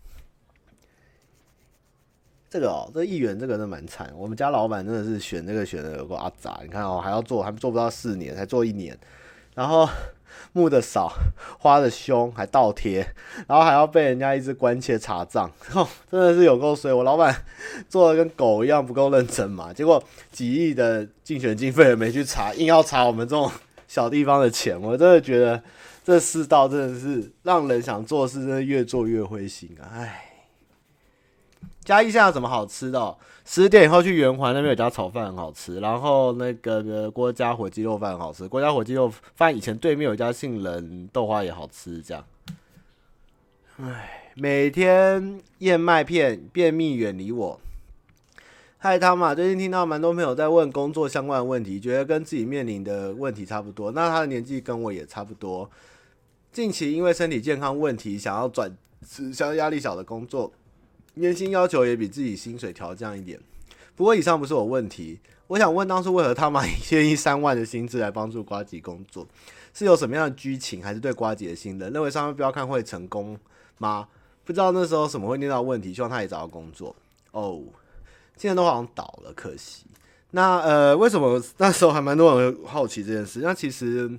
[2.51, 4.11] 这个哦，这议员这个真的蛮惨。
[4.13, 8.95] 我们家老板真的是选这个选的有个阿杂，你看哦，还要做，还做不到四年，才做一年，
[9.55, 9.87] 然后
[10.51, 11.09] 募的少，
[11.59, 13.07] 花的凶，还倒贴，
[13.47, 15.49] 然后还要被人家一直关切查账，
[16.11, 16.93] 真的是有够衰。
[16.93, 17.33] 我老板
[17.87, 23.49] 做的跟狗一样不够认真嘛，结果几亿的竞选经费也没去查，硬要查我们这种
[23.87, 25.63] 小地方的钱，我真的觉得
[26.03, 30.30] 这世道真的是让人想做事，真的越做越灰心啊，唉。
[31.83, 33.17] 嘉义现在有什么好吃的？
[33.43, 38.47] 十点以后去圆环那边有家炒饭很好吃，然后那个郭家火鸡肉饭很好吃。
[38.47, 42.23] 郭家火鸡肉饭以前对面有家杏仁豆花也好吃，这样。
[43.77, 47.59] 唉，每天燕麦片，便秘远离我。
[48.77, 53.91] 嗨，汤马，最近听到蛮多朋友在问工作相关的问题，觉得跟自己面临的问题差不多。
[53.91, 55.69] 那他的年纪跟我也差不多，
[56.51, 58.77] 近期因为身体健康问题，想要转
[59.07, 60.53] 职，想要压力小的工作。
[61.15, 63.39] 年薪要求也比自己薪水调降一点，
[63.95, 65.19] 不过以上不是我问题。
[65.47, 69.27] 我想问，当初为何他们愿意 三万的薪资来帮助瓜吉工作？
[69.73, 71.91] 是有什么样的剧情，还是对瓜吉的信任？
[71.91, 73.37] 认为上面标看会成功
[73.77, 74.07] 吗？
[74.45, 76.95] 不知道那时候什么会念到问题，希望他也找到工作。
[77.31, 77.61] 哦，
[78.37, 79.85] 现在都好像倒了，可惜。
[80.31, 83.41] 那呃，为什么那时候还蛮多人好奇这件事？
[83.41, 84.09] 那其实。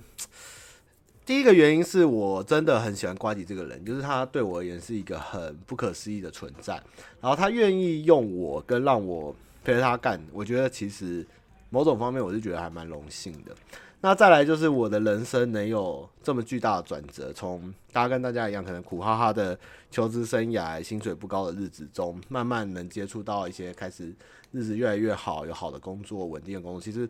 [1.24, 6.74] 第一个原因是我真的很喜欢呱吉这个人，就是他对我而言是一个很不可思议的存在。
[7.20, 11.24] 然后他愿意用我跟让我陪着他干，我觉得其实
[11.70, 13.54] 某种方面我是觉得还蛮荣幸的。
[14.00, 19.56] 那再来就是我的人生能有这么巨大的转折，从大家跟大家一样，可能苦哈哈的
[19.92, 24.12] 求职生涯、薪水不高的日子中，慢慢能接触到一些开始
[24.50, 26.80] 日子越来越好、有好的工作、稳定的工作。
[26.80, 27.08] 其实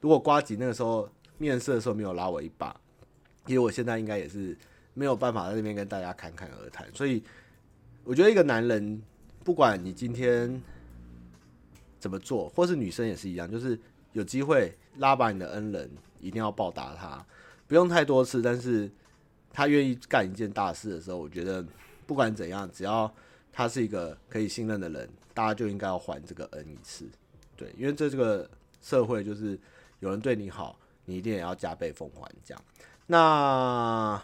[0.00, 1.08] 如果呱吉那个时候
[1.38, 2.74] 面试的时候没有拉我一把。
[3.46, 4.56] 因为我现在应该也是
[4.94, 7.22] 没有办法在这边跟大家侃侃而谈，所以
[8.04, 9.02] 我觉得一个男人，
[9.44, 10.60] 不管你今天
[11.98, 13.78] 怎么做，或是女生也是一样，就是
[14.12, 15.90] 有机会拉拔你的恩人，
[16.20, 17.24] 一定要报答他，
[17.66, 18.90] 不用太多次，但是
[19.52, 21.64] 他愿意干一件大事的时候，我觉得
[22.06, 23.12] 不管怎样，只要
[23.52, 27.08] 他是一个可以信任的人，大家就应该要还这个恩一次，
[27.56, 28.48] 对，因为这这个
[28.80, 29.58] 社会就是
[30.00, 32.30] 有人对你好，你一定也要加倍奉还。
[32.44, 32.64] 这样，
[33.12, 34.18] 那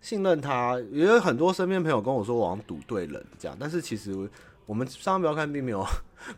[0.00, 4.14] 信任他，也有很多身边朋友跟我说，我好像赌对人这样，但是其实
[4.66, 5.84] 我们上班不要看，并没有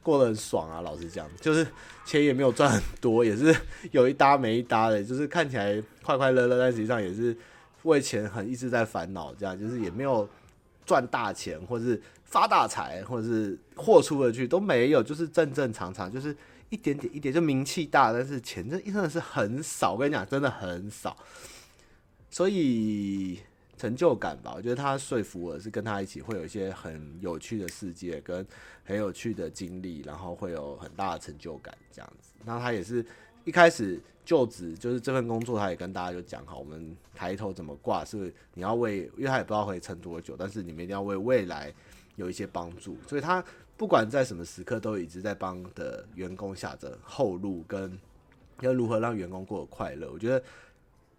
[0.03, 0.81] 过得很爽啊。
[0.81, 1.67] 老实讲，就是
[2.07, 3.55] 钱也没有赚很多，也是
[3.93, 7.37] 有一搭没一搭的，就是看起来快快乐乐，但实际上也是
[7.83, 9.35] 为钱很一直在烦恼。
[9.35, 10.27] 这样，就是也没有
[10.87, 16.35] 赚大钱，或是发大财，或者是豁出了去都没有，就是正正常常，就是
[16.71, 19.93] 一点点一点，就名气大，但是钱真真的是很少。
[19.93, 21.17] 我跟你讲，真的很少，
[22.31, 23.41] 所以。
[23.79, 28.43] 成就感吧，我觉得他说服我是跟他一起会有一些很有趣的世界跟
[28.83, 32.31] 很有趣的经历，然后会有很大的成就感这样子。
[32.43, 33.05] 那他也是
[33.45, 41.71] 一开始就职就是这份工作，他也跟大家就讲好，我们抬头怎么挂，是你要为，因为他也不知道会撑多久，但是你们一定要为未来
[42.15, 42.97] 有一些帮助。
[43.07, 43.45] 所以他
[43.77, 47.99] 不管在什么时刻，都一直在帮的员工下着后路，跟
[48.61, 50.11] 要如何让员工过得快乐。
[50.13, 50.43] 我觉得。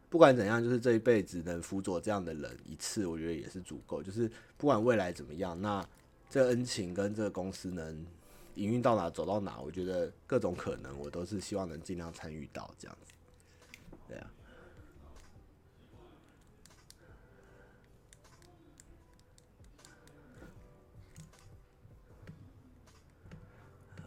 [0.10, 4.02] 不管怎样，就是这一辈子能辅佐这样的人一次，我觉得也是足够。
[4.02, 5.86] 就是不管未来怎么样，那
[6.30, 8.06] 这恩情跟这个公司能
[8.56, 13.14] 营运到哪走到哪，我觉得各种可能，我都是希望能尽量参与到这样子。
[14.08, 14.32] 对啊。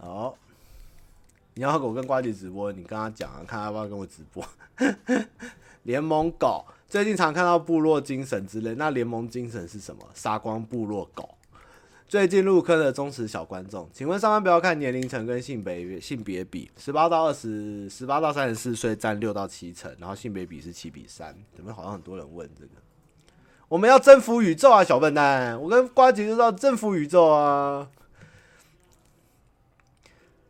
[0.03, 0.35] 好，
[1.53, 4.43] 你要跟我跟瓜姐直播，你跟他讲啊，看他要不要跟我直播。
[5.85, 10.03] 联盟狗最近常看到部落精神之类，那联盟精神是什么？
[10.15, 11.29] 杀光部落狗。
[12.09, 21.37] 最近入坑的忠实小观众，请问上班不要看年龄层跟性别性别比，十八到二十，十八到三十四岁占六到七成，然后性别比是七比三。
[21.55, 22.71] 怎么好像很多人问这个？
[23.69, 25.61] 我们要征服宇宙啊，小笨蛋！
[25.61, 27.87] 我跟瓜姐就知道征服宇宙啊。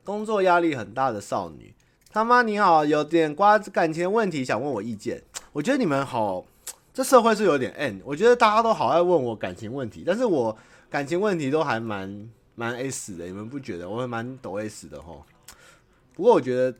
[0.04, 1.74] 工作压力很大的少女。
[2.12, 5.22] 他妈你好，有点瓜子感情问题想问我意见。
[5.52, 6.44] 我觉得你们好，
[6.92, 8.00] 这社会是有点 N。
[8.04, 10.56] 我觉得大家都好爱问我感情问题，但是我
[10.88, 13.88] 感情问题都还蛮蛮 S 的，你们不觉得？
[13.88, 15.24] 我还蛮抖 S 的吼。
[16.14, 16.76] 不过我觉得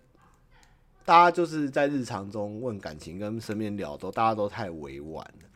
[1.05, 5.49] 大家就是在日常中问感情跟身边聊都，大家都太委婉了。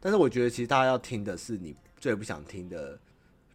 [0.00, 2.98] 但是我觉得其实大家要听的是你最不想听的。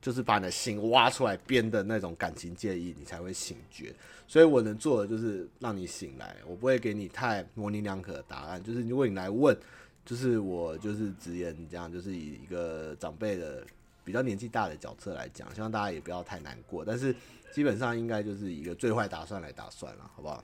[0.04, 3.96] 就是把你的心挖出来编的那种感情建议，你才会醒觉。
[4.28, 8.62] 所以我能做的就是让你醒来，我不会给你太模棱两可的答案。
[8.62, 9.58] 就是如果你来问，
[10.06, 13.66] 就是我就是直言这样，就是以一个长辈的
[14.04, 16.84] 比较年纪大的角色来讲，希望大家也不要太难过。
[16.84, 17.16] 但是
[17.54, 20.44] 基本上应该就是一个最坏打算来打算了，好不好？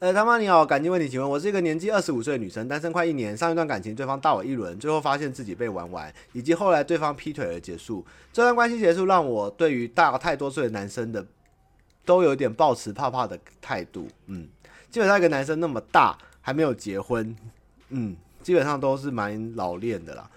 [0.00, 8.02] 呃，他妈你好，感情问题，请问我是一个年纪二十五岁的女生，单身快一年，上一段感情对方大我一轮，最后发现自己被玩完，以及后来对方劈腿而结束。
[8.32, 11.22] 这段关系结束让我对于大太多岁的男生的
[12.06, 14.08] 都有点抱持怕怕的态度。
[14.24, 14.48] 嗯，
[14.90, 17.36] 基本上一个男生那么大还没有结婚，
[17.90, 20.30] 嗯，基本上都是蛮老练的啦。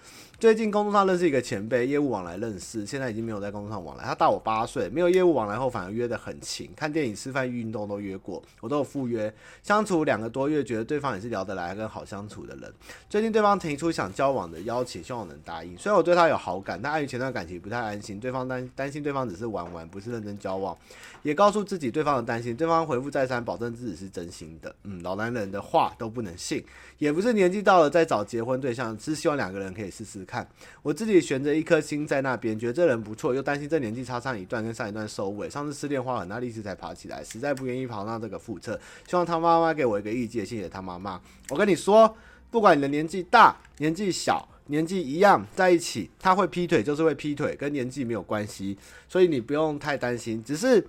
[0.44, 4.04] 最近工作上认识一个前辈，业务往来认识，现在已经没有在工作上往来。
[4.04, 9.32] 他大我八岁，没有业务往来后反而约得很勤，看电影、吃饭、运动都约过，我都有赴约。
[9.62, 12.70] 相处两个多月，觉得对方也是聊得来跟好相处的人。
[13.08, 15.78] 最近对方提出想交往的邀请，希望我能答应。
[15.78, 20.76] 虽然我对他有好感，但碍于前段感情不太安心，对方担担心对方只是玩玩，不是认真交往，
[21.22, 22.54] 也告诉自己对方的担心。
[22.54, 24.76] 对方回复再三，保证自己是真心的。
[24.82, 26.62] 嗯，老男人的话都不能信，
[26.98, 30.33] 也不是年纪到了再找结婚对象，只是希望两个人可以试试看。
[30.34, 30.48] 看
[30.82, 35.48] 我自己悬着一颗心在那边，觉得这人不错，又担心这年纪差上一段，跟上一段收尾。
[35.48, 38.78] 上次失恋花很大力气才爬起来，实在不愿意跑到这个覆辙。
[39.06, 41.20] 希望他妈妈给我一个意见，谢谢他妈妈。
[41.50, 42.16] 我跟你说，
[42.50, 48.76] 不管你的年纪大、年纪小、年纪一样，在一起他会劈腿就是会劈腿，跟年纪没有关系，
[49.08, 50.42] 所以你不用太担心。
[50.42, 50.84] 只是，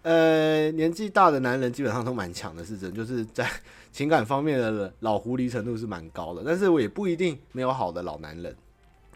[0.00, 3.46] 呃，年纪大的男人基本上都蛮强的，是真，就是在
[3.92, 6.42] 情感方面的老狐狸程度是蛮高的。
[6.46, 8.56] 但是我也不一定没有好的老男人。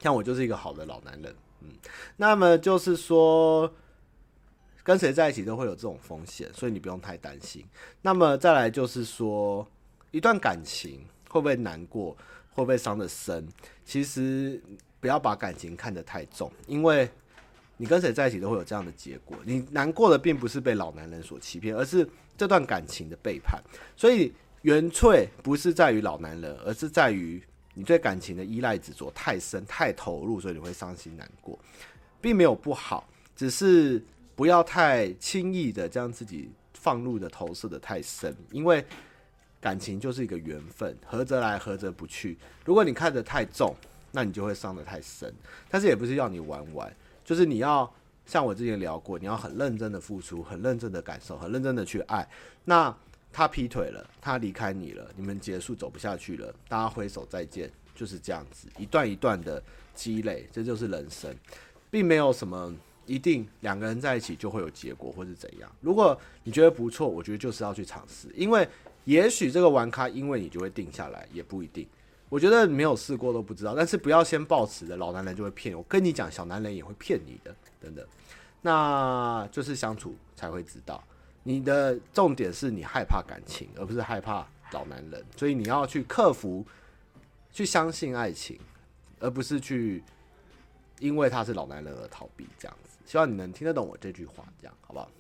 [0.01, 1.69] 像我就是一个好的老男人，嗯，
[2.17, 3.71] 那么就是说，
[4.83, 7.63] 跟谁在一起都会有这种风险，所以你不用太担心。
[8.01, 9.67] 那么再来就是说，
[10.11, 12.17] 一段感情会不会难过，
[12.55, 13.47] 会不会伤得深？
[13.85, 14.59] 其实
[15.01, 17.07] 不要把感情看得太重，因为
[17.77, 19.37] 你跟谁在一起都会有这样的结果。
[19.45, 23.63] 你难过的并不是被老男人所欺骗，而是这段感情的背叛。
[23.97, 24.33] 所以
[24.63, 27.43] 原罪不是在于老男人，而是在于。
[27.81, 31.59] 你对感情的依赖执着太深、太投入，所以你会伤心难过，
[32.21, 34.05] 并没有不好，只是
[34.37, 38.85] 不要太轻易的将自己放入的投射的太深，因为
[39.63, 42.37] 感情就是一个缘分，合则来，合则不去。
[42.67, 43.75] 如果你看得太重，
[44.13, 45.33] 那你就会伤得太深。
[45.71, 47.91] 但是也不是要你玩玩，就是你要
[48.27, 52.29] 像我之前聊过，你要很认真的付出，很认真的感受，很认真的去爱。
[52.67, 52.95] 那
[53.33, 59.63] 他劈腿了，他离开你了，你们结束走不下去了，大家挥手再见，就是这样子，一段一段的
[59.95, 61.35] 积累，这就是人生，
[61.91, 62.75] 并没有什么
[63.07, 65.71] 一定两个人在一起就会有结果或是怎样。
[65.81, 68.69] 如果你觉得不错，我觉得就是要去尝试，因为
[69.05, 71.87] 也许这个玩咖因为你就会定下来，也不一定。
[72.29, 75.77] 我觉得没有试过都不知道，但是不要先抱持的老男人就会骗。
[75.77, 78.07] 我跟你讲，小男人也会骗你的，等等。
[78.63, 81.03] 那就是相处才会知道。
[81.51, 86.65] 你的重点是你害怕感情，而不是害怕老男人，所以你要去克服，
[87.51, 88.57] 去相信爱情，
[89.19, 90.01] 而不是去
[91.01, 92.97] 因为他是老男人而逃避这样子。
[93.05, 95.11] 希望你能听得懂我这句话，这样好不好？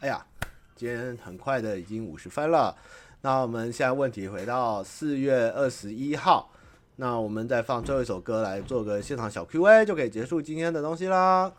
[0.00, 0.26] 哎呀，
[0.74, 2.76] 今天很快的已经五十分了，
[3.20, 6.50] 那我们现在问题回到四月二十一号，
[6.96, 11.52] 那我们再放最后一首歌来做个现场小 Q&A，就可以结束今天的东西啦。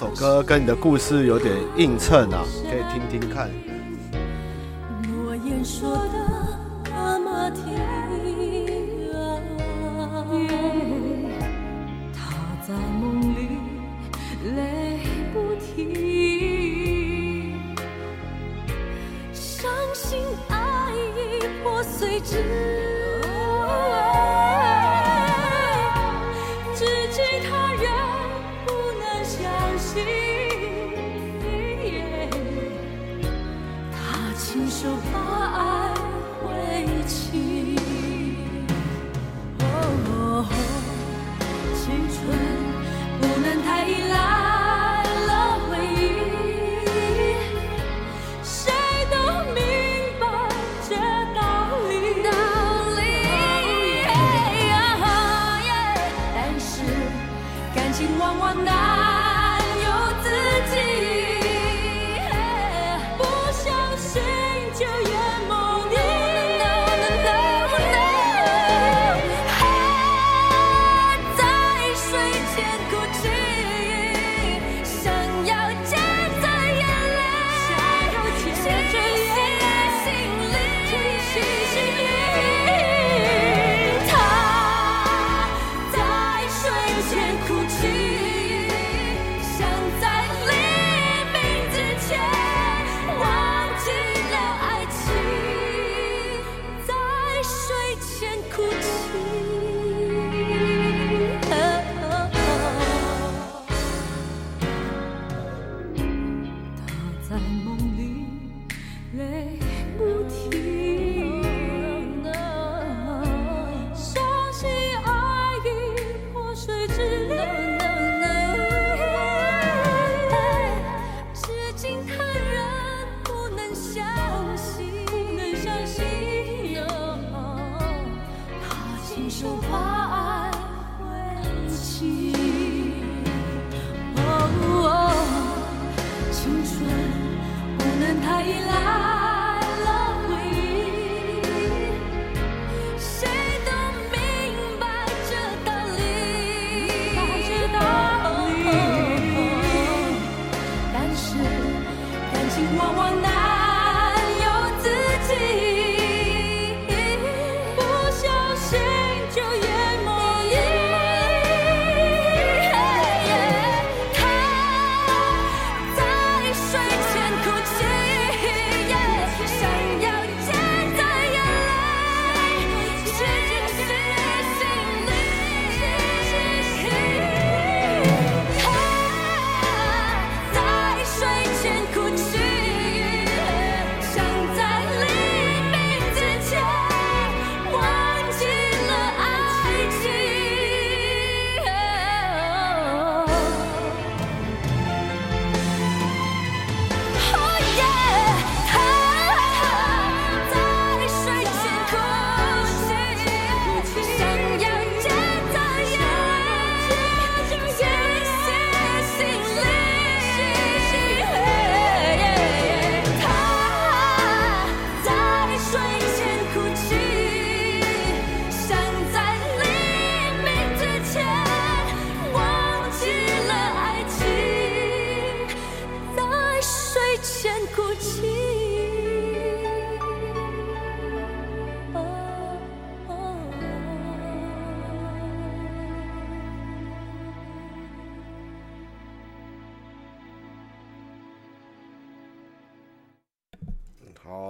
[0.00, 3.50] 这首歌跟你的故事有点映衬啊，可以听听看。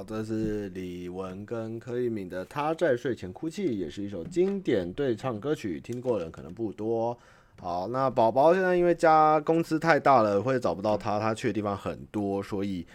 [0.08, 7.16] 这是李玟跟柯以敏的《她在睡前哭泣》，也是一首经典对唱歌曲，听过的人可能不多。
[7.60, 12.86] 好，那宝宝现在因为家公司太大了，会找不到他，他去的地方很多，所以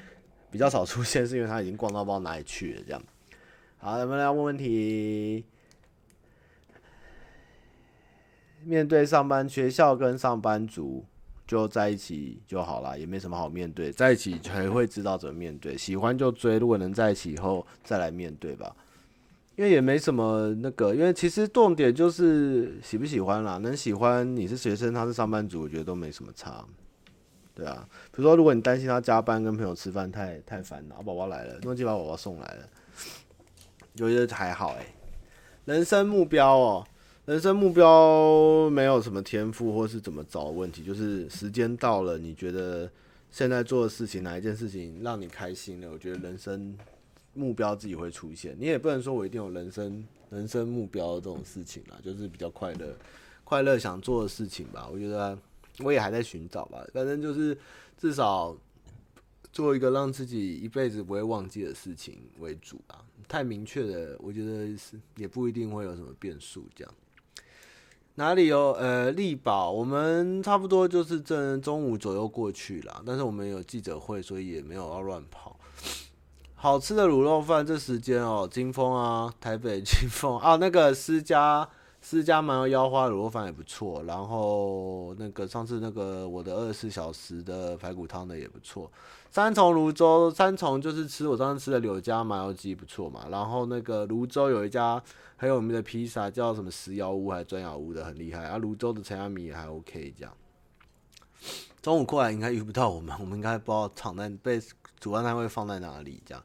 [0.49, 2.81] 比较少出现，是因为他已经逛到不知道哪里去了。
[2.83, 3.03] 这样，
[3.77, 5.45] 好，我们来问问题。
[8.63, 11.05] 面对上班，学校跟上班族
[11.53, 15.77] 就在一起就好了，也没什么好面对，在一起才会知道怎么面对。
[15.77, 18.75] 喜欢就追，如果能在一起以后再来面对吧。
[19.55, 23.59] 因为也没什么那个，因为其实重点就是喜不喜欢啦。
[23.59, 26.65] 能喜欢你是学生，他是上班族，我觉得都没什么差。
[27.53, 32.67] 对啊，比如说如果你担心他加班跟朋友吃饭太太烦恼，宝宝来了，诺基把宝宝送来了，
[33.99, 34.87] 我觉得还好哎、
[35.65, 36.87] 人生目标哦、
[37.25, 42.89] 人生目标没有什么天赋或是怎么找问题，就是时间到了，你觉得
[43.31, 45.89] 现在做的事情哪一件事情让你开心了？
[45.91, 46.77] 我觉得人生。
[47.35, 52.95] 目标自己会出现，你也不能说我一定有人生人生目标这种事情啦，就是比较快乐，
[53.43, 54.87] 快乐想做的事情吧。
[54.87, 55.35] 我觉得
[55.79, 57.57] 我也还在寻找吧，反正就是
[57.97, 58.55] 至少
[59.51, 63.03] 做一个让自己一辈子不会忘记的事情为主啊。
[63.27, 66.67] 太明确的，我觉得是也不一定会有什么变数。
[66.75, 66.93] 这样
[68.15, 75.57] 哪里有呃力宝，我们差不多就是正中午左右过去啦，但是我们有记者会，所以也没有要乱跑。
[76.53, 81.67] 好吃的卤肉饭，这时间哦，金峰啊，台北金峰啊，那个私家
[82.03, 88.91] 私家蛮有腰花卤肉饭也不错，然后那个上次那个我的二十四小时的排骨汤的也不错，
[89.31, 95.01] 三重泸州三重就是吃我上次吃的柳家麻油鸡不错嘛，然后那个泸州有一家
[95.37, 100.33] 很有名的披萨叫什么石窑屋还是砖窑屋的很厉害啊，泸州的陈亚米还 OK 这样。
[101.81, 104.61] 中午过来应该遇不到我们，我们应该不知道藏在被。
[104.99, 106.23] 主办单位放在哪里？
[106.25, 106.41] 这样，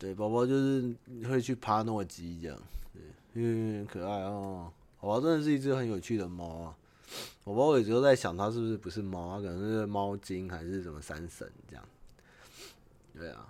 [0.00, 0.92] 对，宝宝就是
[1.28, 2.58] 会去爬诺基这样，
[3.34, 4.72] 嗯，可爱哦。
[5.00, 6.74] 宝宝真的是一只很有趣的猫啊。
[7.44, 9.26] 宝宝有时候在想，它是不是不是猫？
[9.28, 11.84] 啊可能是猫精还是什么山神这样？
[13.18, 13.46] 对啊。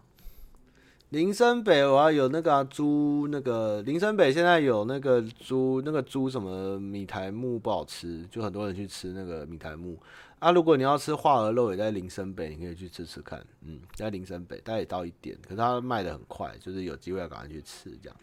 [1.11, 9.97] 林森北我要有那个猪、那个林森北现在有那个猪，那个猪什么米苔目不好吃，就很多人去吃那个米苔目。
[10.41, 13.47] 啊，如果你要吃化鹅肉，也在林森北，你可以去吃吃看。
[13.61, 18.16] 嗯，在林森北，大概也到一点，可是它卖的很快，就是有机会要赶快去吃这样。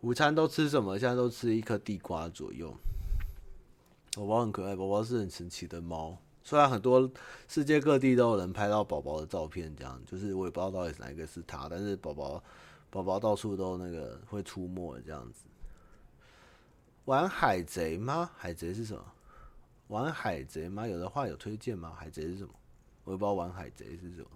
[0.00, 0.96] 午餐都吃什么？
[0.96, 2.72] 现在都吃一颗地瓜左右。
[4.14, 6.16] 宝宝很可爱，宝宝是很神奇的猫。
[6.44, 7.10] 虽然很多
[7.48, 12.42] 世界各地都有人拍到宝宝的照片，这样就是我也不知道到底是哪一个是他，但是宝宝
[12.90, 15.44] 宝宝到处都那个会出没这样子。
[17.04, 18.30] 玩海贼吗？
[18.36, 19.04] 海贼是什么？
[19.88, 20.86] 玩海贼吗？
[20.86, 21.92] 有的话有推荐吗？
[21.98, 22.54] 海贼是什么？
[23.02, 24.30] 我也不知道玩海贼是什么。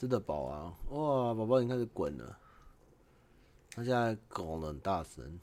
[0.00, 0.72] 吃得饱啊！
[0.92, 2.38] 哇，宝宝已经开始滚了。
[3.72, 5.38] 他现在拱的很大声，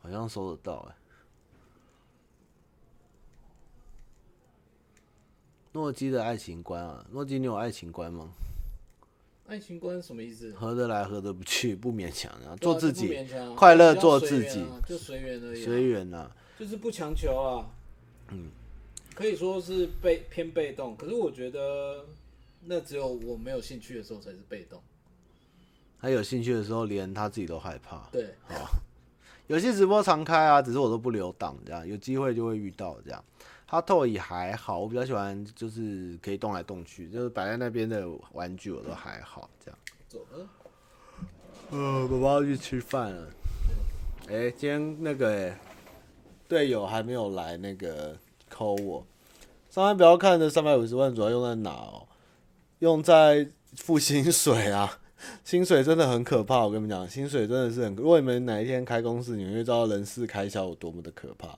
[0.00, 0.96] 好像收得到哎。
[5.70, 8.28] 诺基的爱情观啊，诺基，你有爱情观吗？
[9.46, 10.52] 爱情观什么意思？
[10.54, 15.64] 合得来，合得不去，不勉强啊，做自己，啊、快乐做自己，就随缘而已。
[15.64, 17.70] 随缘啊，就是不强求啊。
[18.30, 18.50] 嗯，
[19.18, 22.04] 可以说是被偏被动，可是我觉得
[22.66, 24.80] 那只有我没有兴趣的时候才是被动。
[26.00, 28.08] 他有兴趣的时候，连他自己都害怕。
[28.12, 28.70] 对，好，
[29.48, 33.24] 有些直播常开啊，只是我都不留档，这样有机会就会遇到这样。
[33.66, 39.78] 哈透也还好，我比较喜欢就是可以动来动去，就是摆在那边的玩具我都还好这样。
[40.06, 40.48] 走了。
[41.70, 43.28] 呃，宝宝要去吃饭了。
[44.28, 45.52] 哎、欸，今天那个
[46.46, 48.16] 队友还没有来那个
[48.58, 49.06] call 我。
[49.70, 52.08] 上班不要看的三百五十万主要用在哪哦？
[52.80, 55.00] 用在付薪水啊，
[55.44, 56.64] 薪水真的很可怕。
[56.64, 61.56] 我跟你们讲，薪水真的是很，如果你们哪一天开公司，你们会知道人事开销有多么的可怕。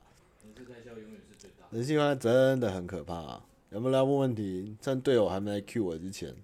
[1.71, 3.45] 人性化真的很可怕啊！
[3.71, 4.77] 有没有来问问题？
[4.83, 6.35] 趁队友还没来 Q 我之前，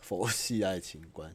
[0.00, 1.34] 佛系爱情观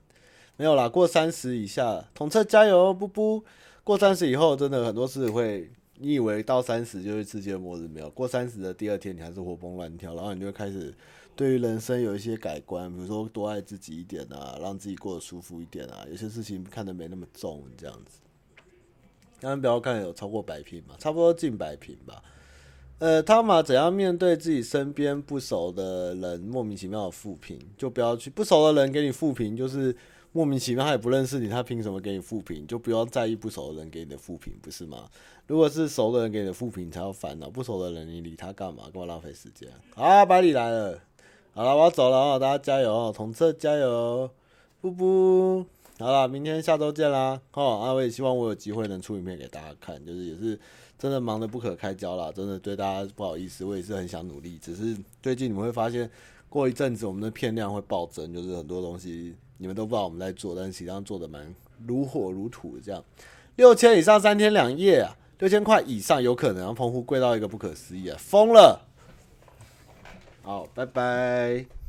[0.55, 0.87] 没有啦。
[0.87, 3.43] 过三十以下，统测加油，不不。
[3.83, 8.09] 过三十以后，真的很多事会，你以为到三十就是世界末日，没有。
[8.11, 10.93] 过三十的第二天，你还是活蹦乱跳，然后你就会开始
[11.35, 18.19] 对于人生有一些改观，比如说多爱自己一点啊，让自己过得舒服一点啊，有些事情看得没那么重，这样子。
[19.39, 22.21] 刚刚不要看有超过百坪嘛，差不多近百坪吧。
[22.99, 27.59] 呃，汤马怎样面对自己身边不熟的人莫名其妙的负评？
[27.75, 29.95] 就不要去不熟的人给你负评，就是
[30.31, 32.65] 莫名其妙，他也不认识你，他凭什么给你负评？
[32.65, 35.09] 就不要在意不熟的人给你的负评，不是吗？
[35.47, 38.83] 如果是熟的人给你的负评，才要烦恼；不熟的人，你理他干嘛？
[38.93, 39.69] 干嘛浪费时间？
[39.93, 40.99] 好，百里来了，
[41.53, 44.29] 好了，我要走了哦，大家加油哦，统测加油，
[44.79, 45.65] 布布，
[45.99, 47.41] 好了，明天下周见啦！
[47.53, 50.59] 哦，啊，我也希望我有机会能出影片给大家看，就是也是。
[50.97, 56.07] 真的忙得不可开交啦，真的对大家不好意思，我也是很想努力，只是最近你们会发现，
[56.47, 61.53] 过一阵子我们的片量会暴增，就是很多东西你们都不知道我们在做，但是实际上做的蛮
[61.85, 63.03] 如火如荼这样。
[63.57, 68.87] 六千以上三天两夜啊，六千块以上有可能，让澎湖贵到一个不可思议啊，疯了！
[70.41, 71.80] 好，拜拜。